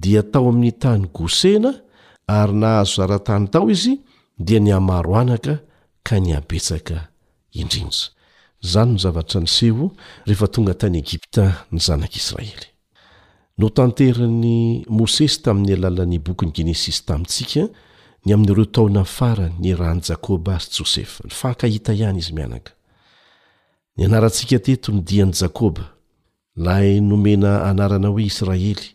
dia 0.02 0.22
tao 0.32 0.46
amin'ny 0.52 0.72
tany 0.82 1.04
gosena 1.16 1.70
ary 2.38 2.52
nahazo 2.62 2.92
zaratany 3.00 3.46
tao 3.52 3.66
izy 3.74 3.94
dia 4.46 4.60
niamaroanaka 4.66 5.54
ka 6.06 6.14
niabetsaka 6.24 6.96
indrindra 7.60 8.06
izany 8.62 8.92
no 8.92 8.98
zavatra 8.98 9.40
ny 9.40 9.46
seho 9.48 9.90
rehefa 10.26 10.46
tonga 10.48 10.74
tany 10.74 10.98
egipta 11.00 11.44
ny 11.72 11.78
zanak'israely 11.80 12.66
no 13.58 13.68
tanterin'ny 13.68 14.84
môsesy 14.88 15.40
tamin'ny 15.44 15.74
alalan'ny 15.78 16.18
bokyny 16.24 16.52
genesisy 16.56 17.02
tamintsika 17.08 17.62
ny 18.24 18.30
amin'ireo 18.34 18.66
taonafarany 18.74 19.56
ny 19.62 19.70
rahani 19.80 20.02
jakôba 20.08 20.52
azy 20.58 20.70
jôsefa 20.76 21.20
ny 21.28 21.32
faka 21.40 21.66
hita 21.70 21.92
ihany 21.96 22.18
izy 22.22 22.32
mianaka 22.36 22.72
nyanarantsika 23.98 24.58
teto 24.66 24.88
ny 24.92 25.00
dian'i 25.08 25.36
jakôba 25.40 25.84
lay 26.66 27.00
nomena 27.08 27.52
anarana 27.68 28.08
hoe 28.12 28.24
israely 28.30 28.86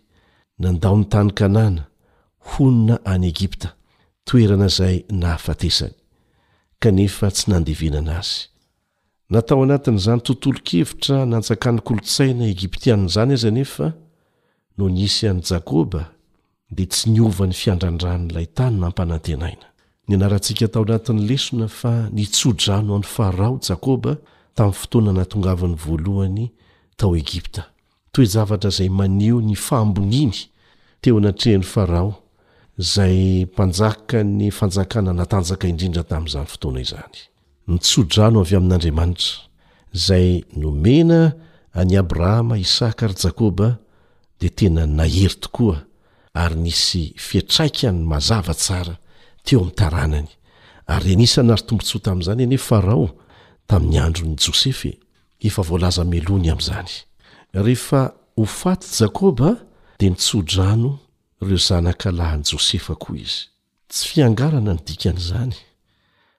nandaon'ny 0.61 1.07
tany 1.13 1.31
kanana 1.39 1.87
honona 2.53 2.95
any 3.13 3.27
egipta 3.33 3.69
toerana 4.29 4.67
izay 4.73 4.97
nahafatesany 5.21 5.95
kanefa 6.81 7.27
tsy 7.35 7.45
nandevena 7.51 7.99
ana 8.05 8.15
azy 8.21 8.53
natao 9.33 9.63
anatin'izany 9.63 10.21
tontolo-kevitra 10.21 11.17
nanjakany 11.33 11.79
kolotsaina 11.87 12.45
egiptiann 12.53 13.03
zany 13.13 13.33
aza 13.33 13.51
nefa 13.51 13.87
no 14.77 14.85
nisy 14.89 15.25
an 15.29 15.39
jakôba 15.49 16.01
di 16.75 16.83
tsy 16.91 17.05
niovan'ny 17.13 17.55
fiandrandranlay 17.61 18.45
tanynampanantenaina 18.57 19.67
nyanarantsika 20.09 20.65
tao 20.73 20.83
anatn'ny 20.87 21.23
lesona 21.29 21.67
fa 21.79 21.93
nitsodrano 22.17 22.91
any 22.95 23.07
farao 23.15 23.55
jakoba 23.69 24.11
tamin'ny 24.55 24.77
fotoana 24.81 25.11
natongavany 25.19 25.75
voalohany 25.85 26.45
tao 26.99 27.11
egipta 27.21 27.63
toe 28.13 28.25
zavatra 28.35 28.69
izay 28.75 28.89
maneo 28.99 29.37
ny 29.47 29.55
fahamboniny 29.65 30.37
teo 31.01 31.17
anatrehan'ny 31.17 31.67
arao 31.83 32.11
zay 32.93 33.17
mpanjaka 33.51 34.17
ny 34.37 34.51
fanjakana 34.57 35.11
natanjaka 35.19 35.65
indrindra 35.71 36.03
tai'znyoanazy 36.03 37.33
nitsodrano 37.67 38.39
avy 38.41 38.53
amin'andriamanitra 38.55 39.33
izay 39.95 40.43
nomena 40.59 41.19
any 41.73 41.95
abrahama 41.99 42.55
isaka 42.57 43.05
ary 43.05 43.15
jakoba 43.23 43.67
dia 44.39 44.49
tena 44.57 44.85
nahery 44.85 45.35
to 45.41 45.49
koa 45.49 45.77
ary 46.33 46.55
nisy 46.63 47.03
fietraika 47.27 47.91
ny 47.91 48.03
mazava 48.11 48.53
tsara 48.53 48.95
teo 49.43 49.59
amin'ny 49.59 49.75
taranany 49.77 50.29
ary 50.93 51.09
enisana 51.15 51.53
ary 51.53 51.63
tombotsota 51.67 52.07
amin'izany 52.11 52.41
enye 52.45 52.57
farao 52.67 53.07
tamin'ny 53.67 53.97
andro 54.05 54.23
ny 54.27 54.35
josefe 54.43 54.91
efa 55.47 55.61
voalaza 55.67 56.03
melony 56.13 56.49
amn'izany 56.53 56.91
rehefa 57.65 58.01
ho 58.37 58.45
faty 58.45 58.87
jakoba 58.99 59.49
dia 59.99 60.09
nitsodrano 60.09 60.99
ireo 61.41 61.57
zanaka 61.67 62.07
lahany 62.11 62.43
jôsefa 62.49 62.93
koa 63.01 63.17
izy 63.23 63.41
tsy 63.91 64.03
fiangarana 64.09 64.71
ny 64.73 64.81
dikan'izany 64.87 65.55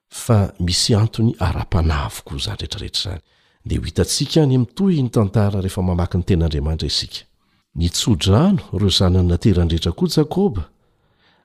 fa 0.09 0.53
misy 0.61 0.95
antony 0.97 1.33
ara-panavoko 1.39 2.39
zany 2.39 2.57
retrarehetra 2.61 3.11
zany 3.11 3.21
de 3.65 3.77
hhitasikany 3.81 4.59
mito 4.59 4.85
ny 4.91 5.11
tantara 5.11 5.61
rehefa 5.61 5.83
mamakyny 5.83 6.23
ten'adramantra 6.25 6.87
isdn 6.87 7.07
naeanehea 7.75 9.57
oa 9.93 10.11
jkôba 10.17 10.65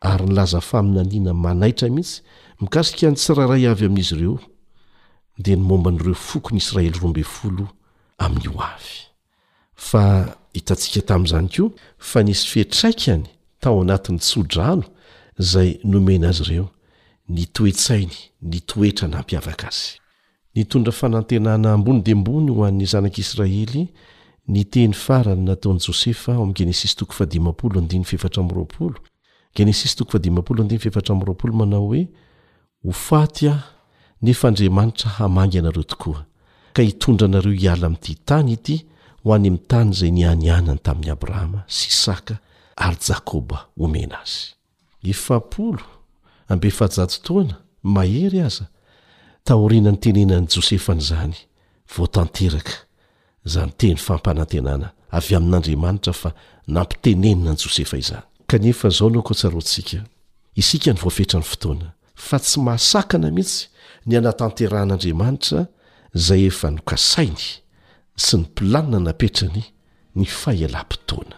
ary 0.02 0.26
nylaza 0.26 0.62
faminanina 0.62 1.34
manaitra 1.34 1.90
mihitsy 1.90 2.22
mikasika 2.62 3.10
ny 3.12 3.16
tsiraray 3.16 3.68
avy 3.72 3.86
amin'izy 3.86 4.16
ireo 4.16 4.40
d 5.38 5.56
mbn'eofoknyisraely 5.58 7.00
roabe 7.02 7.24
folo 7.24 7.68
a'o 8.22 8.74
ikatam'zany 10.60 11.48
ko 11.50 11.72
fa 12.00 12.24
nisy 12.24 12.48
fetraikany 12.48 13.24
tao 13.60 13.82
anat'ny 13.82 14.18
tsdrano 14.20 14.84
zay 15.42 15.80
nomena 15.84 16.30
azy 16.30 16.44
ireo 16.44 16.70
nytoetsainy 17.30 18.16
nitoetra 18.42 19.08
nampiavaka 19.08 19.68
azy 19.68 20.00
nitondra 20.56 20.92
fanantenana 20.92 21.74
ambony 21.74 22.02
dembony 22.04 22.50
ho 22.52 22.64
an'ny 22.66 22.86
zanak'israely 22.86 23.88
niteny 24.48 24.94
farany 24.94 25.44
nataon' 25.46 25.80
josefa 25.88 26.38
omgenes 26.40 26.96
manao 31.54 31.88
hoe 31.88 32.08
ho 32.86 32.92
faty 32.92 33.50
ao 33.50 33.60
nefaandriamanitra 34.22 35.10
hamangy 35.10 35.60
anareo 35.60 35.84
tokoa 35.84 36.26
ka 36.74 36.82
hitondra 36.84 37.26
anareo 37.26 37.54
iala 37.54 37.88
ami'ity 37.88 38.16
tany 38.26 38.52
ity 38.54 38.86
ho 39.24 39.34
any 39.36 39.48
ami'nytany 39.48 39.92
izay 39.92 40.12
nianianany 40.12 40.80
tamin'ny 40.80 41.10
abrahama 41.12 41.64
sy 41.68 41.88
isaka 41.90 42.38
ary 42.76 42.98
jakoba 43.08 43.66
omena 43.80 44.20
azy 44.22 44.54
ambe 46.52 46.72
fajatotoana 46.72 47.56
mahery 47.84 48.40
aza 48.42 48.66
tahorianany 49.46 49.98
tenenany 50.04 50.46
jôsefa 50.48 50.94
n'izany 50.96 51.36
voatanteraka 51.96 52.72
zany 53.52 53.72
teny 53.80 53.98
fampanantenana 54.08 54.88
avy 55.18 55.34
amin'andriamanitra 55.40 56.14
fa 56.22 56.30
nampitenenina 56.76 57.52
ny 57.54 57.58
jôsefa 57.64 57.96
izanyonao 57.98 59.24
osn 59.30 60.90
afetrany 61.08 61.46
otoana 61.52 61.88
fa 62.28 62.38
tsy 62.46 62.60
mahsakana 62.68 63.28
mihitsy 63.36 63.62
ny 64.06 64.14
anatanterahan'andriamanitra 64.22 65.60
zay 66.26 66.42
efa 66.52 66.68
nokasainy 66.78 67.48
sy 68.26 68.34
ny 68.38 68.44
mpilanina 68.44 69.00
napetrany 69.00 69.62
ny 70.16 70.26
fahala-potoana 70.28 71.36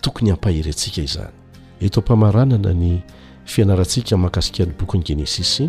tokony 0.00 0.30
ampahery 0.32 0.70
atsika 0.70 1.02
izany 1.08 1.34
etompamaanana 1.80 2.72
ny 2.72 3.02
fianarantsika 3.46 4.16
mahakasika 4.16 4.64
ny 4.64 4.72
boky 4.78 4.98
ny 4.98 5.04
genesis 5.04 5.62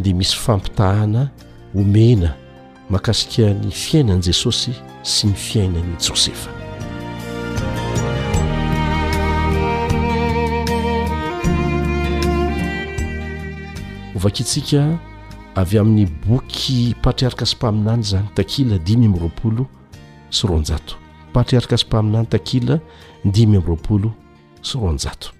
dia 0.00 0.14
misy 0.14 0.36
fampitahana 0.36 1.30
omena 1.74 2.34
mahakasika 2.90 3.42
ny 3.54 3.70
fiainany 3.70 4.22
jesosy 4.22 4.72
sy 5.02 5.26
ny 5.26 5.34
fiainany 5.34 5.96
tjosefa 5.96 6.50
ovakintsika 14.16 14.98
avy 15.54 15.78
amin'ny 15.78 16.06
boky 16.26 16.94
patriarika 17.02 17.46
smpaminany 17.46 18.02
zany 18.02 18.28
takila 18.34 18.78
dimy 18.78 19.06
amroapolo 19.06 19.66
sy 20.30 20.46
ronjato 20.46 20.96
patriarika 21.32 21.76
s 21.78 21.86
mpaminany 21.86 22.26
takila 22.26 22.80
dimy 23.24 23.56
amroapolo 23.56 24.12
sy 24.62 24.78
ronjato 24.78 25.30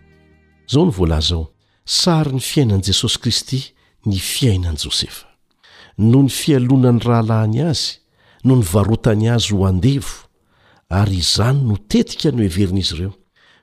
zao 0.71 0.85
ny 0.87 0.91
volazaao 0.91 1.54
sary 1.87 2.33
ny 2.33 2.41
fiainan'i 2.41 2.83
jesosy 2.89 3.19
kristy 3.21 3.61
ny 4.09 4.19
fiainan'i 4.21 4.77
jôsefa 4.89 5.27
no 6.01 6.23
ny 6.25 6.31
fialonan'ny 6.33 7.05
rahalahiny 7.05 7.61
azy 7.69 7.99
no 8.45 8.57
ny 8.59 8.65
varotany 8.73 9.29
azy 9.35 9.53
ho 9.55 9.67
andevo 9.69 10.25
ary 10.89 11.17
izany 11.25 11.61
notetika 11.69 12.33
no 12.33 12.43
everin'izy 12.45 12.95
ireo 12.97 13.13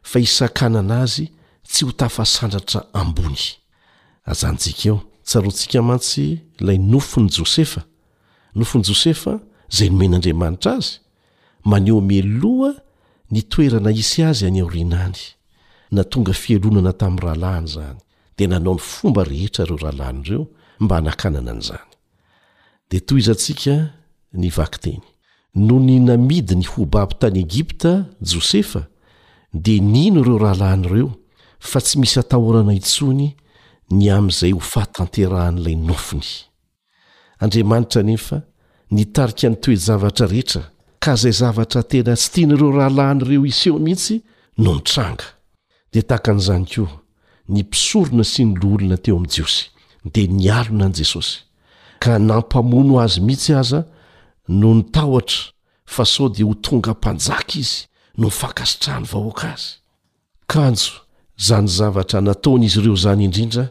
fa 0.10 0.20
hisakana 0.22 0.80
ana 0.86 1.02
azy 1.06 1.26
tsy 1.68 1.86
ho 1.86 1.92
tafasandratra 1.92 2.82
ambony 2.94 3.42
azanytsikeo 4.32 4.98
tsarontsika 5.26 5.82
mantsy 5.90 6.26
ilay 6.62 6.78
nofony 6.78 7.28
jôsefa 7.36 7.82
nofony 8.56 8.84
jôsefa 8.88 9.32
zay 9.76 9.90
nomen'andriamanitra 9.90 10.72
azy 10.80 10.94
maneo 11.70 12.02
meloha 12.10 12.72
ny 13.34 13.42
toerana 13.52 13.90
isy 13.92 14.22
azy 14.24 14.46
any 14.46 14.62
o 14.62 14.70
rinany 14.70 15.18
na 15.92 16.04
tonga 16.12 16.34
fielonana 16.34 16.94
tamin'ny 17.00 17.22
rahalahany 17.26 17.68
zany 17.76 18.00
dia 18.38 18.48
nanao 18.48 18.74
ny 18.76 18.80
fomba 18.82 19.24
rehetra 19.24 19.64
ireo 19.66 19.78
rahalain' 19.78 20.24
ireo 20.26 20.48
mba 20.80 20.96
hanakanana 20.96 21.52
an'izany 21.52 21.88
dia 22.90 23.02
toy 23.06 23.20
izantsika 23.20 23.76
ny 24.34 24.50
vaky 24.50 24.80
teny 24.84 25.02
no 25.56 25.80
ny 25.80 26.00
namidy 26.00 26.56
ny 26.56 26.66
hobaby 26.66 27.16
tany 27.20 27.40
egipta 27.42 27.92
jôsefa 28.22 28.86
dia 29.54 29.82
nino 29.84 30.22
ireo 30.24 30.38
rahalahin' 30.38 30.86
ireo 30.88 31.10
fa 31.60 31.80
tsy 31.82 32.00
misy 32.00 32.20
atahorana 32.20 32.74
intsony 32.74 33.30
ny 33.92 34.08
amin'izay 34.12 34.52
ho 34.56 34.60
fahatanterahan'ilay 34.60 35.76
nofiny 35.76 36.30
andriamanitra 37.40 38.02
anefa 38.02 38.38
nitarika 38.92 39.50
ny 39.50 39.56
toe 39.62 39.76
zavatra 39.76 40.28
rehetra 40.28 40.64
ka 41.04 41.14
izay 41.18 41.34
zavatra 41.42 41.84
tena 41.90 42.16
sy 42.16 42.28
tianyireo 42.34 42.72
rahalahin'ireo 42.78 43.46
iseho 43.46 43.78
mihitsy 43.80 44.16
no 44.58 44.74
nitranga 44.80 45.26
dia 45.92 46.04
tahakan'izany 46.10 46.66
koa 46.74 47.01
ny 47.52 47.64
mpisorona 47.68 48.24
sy 48.28 48.46
ny 48.48 48.54
loholona 48.62 48.96
teo 48.98 49.18
amin'i 49.20 49.34
jiosy 49.36 49.66
dia 50.16 50.32
nialona 50.32 50.86
ani 50.88 51.02
jesosy 51.02 51.42
ka 52.04 52.16
nampamono 52.20 53.00
azy 53.04 53.20
mihitsy 53.22 53.54
aza 53.62 53.82
no 54.48 54.72
nytahotra 54.80 55.52
fa 55.86 56.06
sao 56.06 56.30
dia 56.30 56.46
ho 56.48 56.54
tonga 56.54 56.94
mpanjaka 56.96 57.54
izy 57.60 57.78
no 58.18 58.28
mifankasitrahany 58.28 59.06
vahoaka 59.12 59.52
azy 59.54 59.68
kanjo 60.48 60.94
izany 61.40 61.68
zavatra 61.68 62.22
nataonaizy 62.22 62.80
ireo 62.80 62.94
izany 62.96 63.24
indrindra 63.26 63.66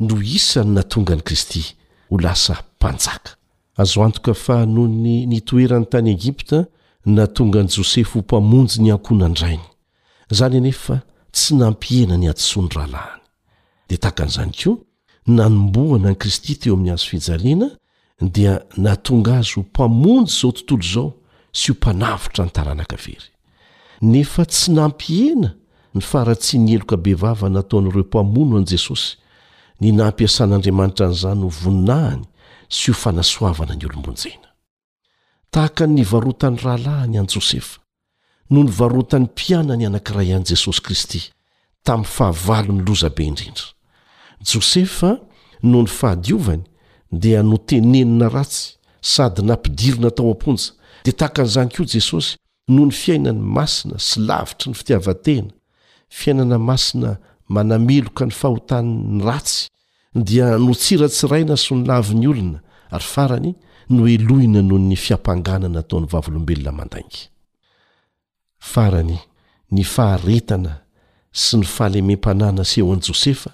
no 0.00 0.14
isany 0.20 0.70
natongan'i 0.72 1.22
kristy 1.26 1.62
ho 2.08 2.18
lasa 2.18 2.56
mpanjaka 2.76 3.36
azo 3.76 4.02
antoka 4.04 4.34
fa 4.34 4.66
nohony 4.66 5.26
nitoerany 5.26 5.84
tany 5.84 6.08
egipta 6.10 6.64
na 7.06 7.26
tonga 7.26 7.60
an'i 7.60 7.76
jôsefa 7.76 8.16
ho 8.16 8.24
mpamonjy 8.24 8.80
ny 8.82 8.90
ankonan-drainy 8.96 9.64
izany 10.32 10.56
anefa 10.56 11.02
tsy 11.32 11.54
nampihena 11.60 12.16
ny 12.16 12.30
adosoany 12.32 12.72
rahalahiny 12.74 13.15
dia 13.88 13.98
tahaka 13.98 14.22
an'izany 14.24 14.52
koa 14.62 14.76
nanomboana 15.26 16.08
an'i 16.10 16.18
kristy 16.22 16.56
teo 16.60 16.74
amin'ny 16.74 16.90
hazofijalena 16.94 17.68
dia 18.20 18.54
naatonga 18.82 19.32
azy 19.38 19.52
ho 19.56 19.60
mpamonjy 19.62 20.26
izao 20.32 20.52
tontolo 20.56 20.82
izao 20.88 21.08
sy 21.60 21.70
ho 21.72 21.76
mpanavitra 21.76 22.44
nytaranankavery 22.46 23.30
nefa 24.12 24.42
tsy 24.46 24.70
nampihena 24.78 25.48
ny 25.94 26.00
faratsy 26.02 26.58
nyeloka 26.58 26.96
bevava 26.96 27.48
nataon'ireo 27.48 28.04
mpamono 28.10 28.56
an'i 28.60 28.68
jesosy 28.74 29.16
ny 29.80 29.92
nampiasan'andriamanitra 29.98 31.04
an'izany 31.06 31.40
ho 31.44 31.48
voninahiny 31.62 32.24
sy 32.78 32.90
ho 32.92 32.96
fanasoavana 33.04 33.74
ny 33.76 33.84
olombonjena 33.86 34.48
tahaka 35.54 35.86
ny 35.86 36.02
varotany 36.10 36.56
rahalahiny 36.64 37.18
an'i 37.22 37.32
jôsefa 37.34 37.78
no 38.50 38.62
ny 38.64 38.70
varotan'ny 38.78 39.26
mpianany 39.30 39.86
anankiray 39.86 40.34
an'i 40.34 40.48
jesosy 40.52 40.82
kristy 40.82 41.20
tamin'ny 41.86 42.10
fahavalo 42.16 42.72
ny 42.74 42.82
lozabe 42.88 43.22
indrindra 43.24 43.75
jôsefa 44.44 45.16
noho 45.62 45.82
ny 45.84 45.88
fahadiovany 45.88 46.62
dia 47.12 47.42
notenenina 47.42 48.28
ratsy 48.28 48.74
sady 49.02 49.42
nampidirina 49.42 50.10
tao 50.10 50.30
am-ponja 50.30 50.72
dia 51.04 51.12
tahakan'izany 51.12 51.70
koa 51.74 51.86
jesosy 51.92 52.36
noho 52.68 52.86
ny 52.88 52.92
fiainany 52.92 53.40
masina 53.56 53.98
sy 53.98 54.20
lavitry 54.20 54.68
ny 54.70 54.74
fitiavatena 54.74 55.50
fiainana 56.08 56.58
masina 56.58 57.16
manameloka 57.48 58.26
ny 58.26 58.30
fahotann'ny 58.32 59.24
ratsy 59.24 59.68
dia 60.14 60.48
notsiratsiraina 60.64 61.56
sy 61.56 61.74
nylavi 61.74 62.14
ny 62.20 62.28
olona 62.28 62.60
ary 62.90 63.04
farany 63.04 63.54
no 63.88 64.06
eloina 64.08 64.62
noho 64.62 64.78
ny 64.80 64.96
fiampanganana 64.96 65.82
taon'ny 65.82 66.08
vavolombelona 66.12 66.72
mandaingy 66.72 67.28
farany 68.58 69.18
ny 69.70 69.84
faharetana 69.84 70.82
sy 71.32 71.56
ny 71.58 71.66
fahalemem-panana 71.66 72.64
seo 72.64 72.92
an'i 72.92 73.04
jôsefa 73.04 73.50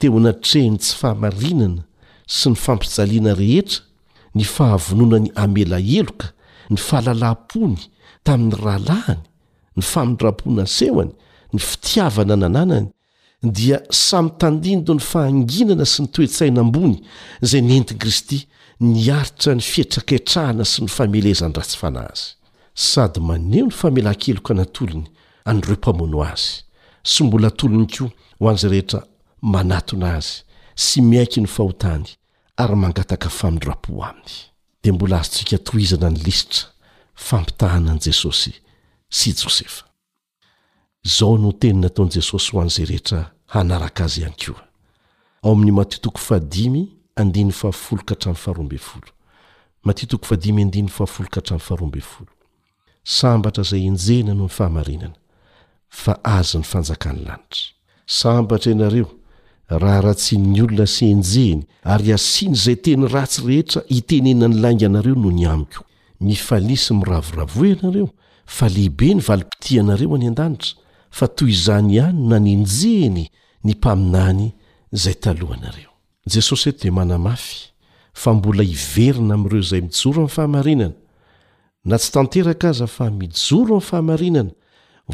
teo 0.00 0.14
anatrehiny 0.18 0.78
tsy 0.78 0.94
fahamarinana 1.00 1.82
sy 2.36 2.46
ny 2.52 2.56
fampijaliana 2.64 3.32
rehetra 3.40 3.80
ny 4.34 4.44
fahavonoana 4.54 5.18
ny 5.24 5.30
amelaheloka 5.42 6.26
ny 6.70 6.78
fahalalam-pony 6.86 7.74
tamin'ny 8.26 8.54
rahalahiny 8.64 9.22
ny 9.76 9.82
famindram-poana 9.92 10.64
seoany 10.76 11.10
ny 11.52 11.58
fitiavana 11.68 12.36
nananany 12.44 12.88
dia 13.58 13.78
samytandindo 14.02 14.94
ny 14.98 15.02
fahanginana 15.10 15.86
sy 15.92 15.98
ny 16.06 16.12
toe-tsaina 16.14 16.60
ambony 16.64 16.96
izay 17.42 17.62
ny 17.68 17.76
enti'i 17.80 17.98
kristy 18.02 18.40
ni 18.80 19.02
aritra 19.18 19.56
ny 19.58 19.64
fietraketrahana 19.70 20.64
sy 20.72 20.84
ny 20.86 20.90
famelezany 20.98 21.58
ratsy 21.58 21.78
fana 21.82 22.06
azy 22.10 22.28
sady 22.90 23.18
maneo 23.30 23.66
ny 23.66 23.74
famelan-keloka 23.80 24.54
nantolony 24.54 25.08
anyireo 25.44 25.76
mpamono 25.80 26.22
azy 26.30 26.54
sy 27.12 27.20
mbola 27.26 27.50
tolony 27.50 27.86
koa 27.94 28.10
ho 28.38 28.48
an'zay 28.54 28.70
rehetra 28.78 29.02
manatona 29.40 30.14
azy 30.16 30.44
sy 30.74 31.00
miaiky 31.02 31.40
ny 31.40 31.46
fahotany 31.46 32.06
ary 32.58 32.74
mangataka 32.74 33.28
faminra-po 33.30 34.02
aminy 34.04 34.30
de 34.82 34.92
mbola 34.92 35.18
azontsika 35.20 35.58
toizana 35.58 36.10
ny 36.10 36.18
lisitra 36.26 36.66
fampitahanan' 37.14 38.00
jesosy 38.04 38.52
sy 39.10 39.32
josefaaonoteny 39.32 41.78
nataon' 41.82 42.10
jesosy 42.14 42.52
ho 42.52 42.60
an'zay 42.60 42.84
rehetra 42.90 43.32
hanaraka 43.54 44.04
azy 44.04 44.20
iany 44.20 44.36
ko 44.42 44.54
aoamin'y 45.42 45.72
mooaaaoaao 45.72 46.84
sambatra 53.04 53.62
izay 53.62 53.82
enjena 53.86 54.32
noho 54.34 54.44
ny 54.44 54.50
fahamarinana 54.50 55.14
fa 55.88 56.12
azony 56.24 56.64
fanjakan'ny 56.64 57.20
lanitrasamb 57.26 58.52
raha 59.76 60.00
rahatsin'ny 60.02 60.62
olona 60.62 60.86
sy 60.86 61.10
enjehny 61.12 61.66
ary 61.84 62.12
asiany 62.16 62.54
izay 62.56 62.76
teny 62.84 63.04
ratsy 63.12 63.42
rehetra 63.46 63.82
hitenena 63.92 64.48
ny 64.48 64.56
lainga 64.62 64.86
anareo 64.88 65.14
noho 65.16 65.32
ny 65.38 65.44
amiko 65.52 65.84
mifalisy 66.20 66.94
miravoravo 66.94 67.64
ianareo 67.68 68.08
fa 68.46 68.68
lehibe 68.68 69.10
ny 69.14 69.22
valim-piti 69.28 69.78
anareo 69.80 70.14
any 70.16 70.28
an-danitra 70.28 70.72
fa 71.10 71.28
toy 71.28 71.50
izany 71.52 71.98
ihany 71.98 72.20
na 72.28 72.38
ny 72.40 72.52
enjehiny 72.56 73.26
ny 73.64 73.72
mpaminany 73.76 74.52
izay 74.92 75.14
talohanareo 75.20 75.90
jesosy 76.26 76.68
eto 76.72 76.82
dia 76.88 76.92
manamafy 76.92 77.56
fa 78.12 78.32
mbola 78.34 78.62
hiverina 78.64 79.34
amin'ireo 79.36 79.60
izay 79.60 79.80
mijoro 79.84 80.18
amin'ny 80.24 80.30
fahamarinana 80.34 80.92
na 81.84 81.96
tsy 81.98 82.12
tanteraka 82.12 82.68
aza 82.72 82.86
fa 82.86 83.10
mijoro 83.10 83.74
amin'ny 83.76 83.86
fahamarinana 83.88 84.50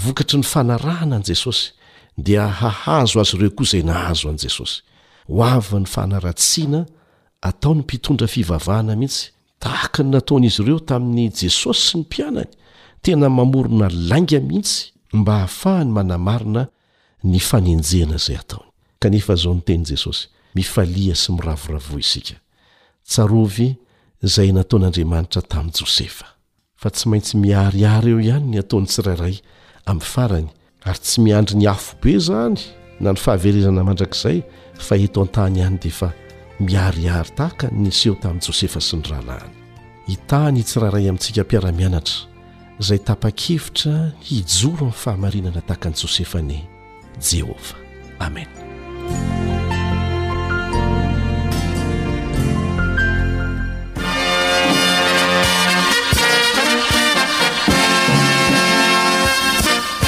vokatry 0.05 0.39
ny 0.39 0.43
fanarahana 0.47 1.17
an'i 1.19 1.25
jesosy 1.35 1.73
dia 2.19 2.47
hahazo 2.49 3.21
azy 3.21 3.37
ireo 3.37 3.51
koa 3.57 3.65
izay 3.67 3.83
nahazo 3.83 4.29
an 4.29 4.37
jesosy 4.39 4.83
ho 5.29 5.43
ava 5.55 5.79
ny 5.81 5.85
fanaratsiana 5.95 6.87
ataony 7.41 7.81
mpitondra 7.83 8.27
fivavahana 8.27 8.95
mihitsy 8.97 9.25
tahaka 9.61 10.03
ny 10.03 10.09
nataon'izy 10.15 10.63
ireo 10.63 10.79
tamin'ny 10.89 11.31
jesosy 11.41 11.81
sy 11.87 11.97
ny 11.99 12.03
mpianany 12.05 12.51
tena 13.03 13.29
mamorona 13.29 13.89
lainga 14.11 14.41
mihitsy 14.49 14.93
mba 15.19 15.33
hahafahany 15.35 15.91
manamarina 15.97 16.63
ny 17.25 17.39
fanenjea 17.39 18.07
zayooe 24.25 24.47
yo'nat'jseyy 26.85 27.35
miaiayeyto 27.35 28.85
ary 30.85 30.99
tsy 31.01 31.21
miandry 31.25 31.57
ny 31.59 31.67
hafobe 31.69 32.11
izany 32.17 32.61
na 33.01 33.13
ny 33.15 33.21
fahaverezana 33.21 33.85
mandrakizay 33.87 34.43
fa 34.79 34.97
eto 35.01 35.21
an-tany 35.25 35.61
iany 35.63 35.79
dia 35.81 35.91
fa 35.99 36.11
miarihary 36.61 37.31
tahakany 37.39 37.81
niseho 37.87 38.17
tamin'i 38.21 38.45
jôsefa 38.47 38.81
sy 38.85 38.97
ny 39.01 39.09
rahalahiny 39.13 39.57
hitany 40.11 40.61
tsyraharay 40.63 41.09
amintsika 41.09 41.45
mpiara-mianatra 41.47 42.29
izay 42.81 42.99
tapa-kevitra 43.01 43.95
nhijoro 44.23 44.87
amin'ny 44.93 45.01
fahamarinana 45.03 45.63
tahakan'i 45.67 46.01
jôsefa 46.05 46.39
any 46.45 46.61
jehovah 47.17 47.73
amena 48.21 48.63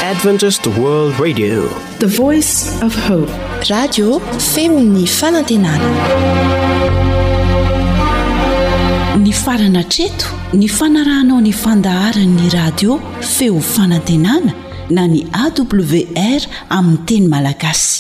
i 0.07 0.15
radio 3.69 4.21
feony 4.39 5.07
fanantenana 5.07 5.89
ny 9.25 9.33
farana 9.33 9.83
treto 9.95 10.27
ny 10.55 10.69
fanarahnao 10.77 11.41
ny 11.47 11.53
fandaharany'ny 11.63 12.49
radio 12.59 12.99
feo 13.37 13.59
fanantenana 13.75 14.53
na 14.91 15.07
ny 15.15 15.21
awr 15.45 16.41
amin'ny 16.79 17.03
teny 17.09 17.27
malagasy 17.35 17.95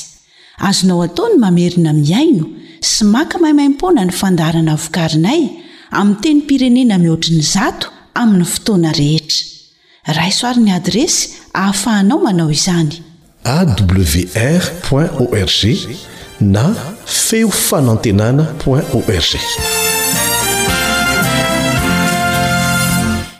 azonao 0.68 1.00
ataony 1.08 1.36
mamerina 1.44 1.92
miaino 2.04 2.46
sy 2.90 3.02
maka 3.16 3.36
maimaimpoana 3.44 4.04
ny 4.08 4.14
fandaharana 4.22 4.74
vokarinay 4.84 5.42
amin'y 5.98 6.20
teny 6.24 6.40
pirenena 6.50 7.02
mihoatrin'ny 7.04 7.44
zato 7.56 7.88
amin'ny 8.22 8.46
fotoana 8.54 8.92
rehetra 9.00 9.55
rayisoaryn'ny 10.14 10.72
adresy 10.78 11.28
ahafahanao 11.54 12.18
manao 12.26 12.50
izany 12.50 12.90
awro 13.58 15.24
org 15.24 15.62
na 16.40 16.66
feo 17.20 17.50
fanantenana 17.64 18.44
o 18.66 18.80
org 19.00 19.85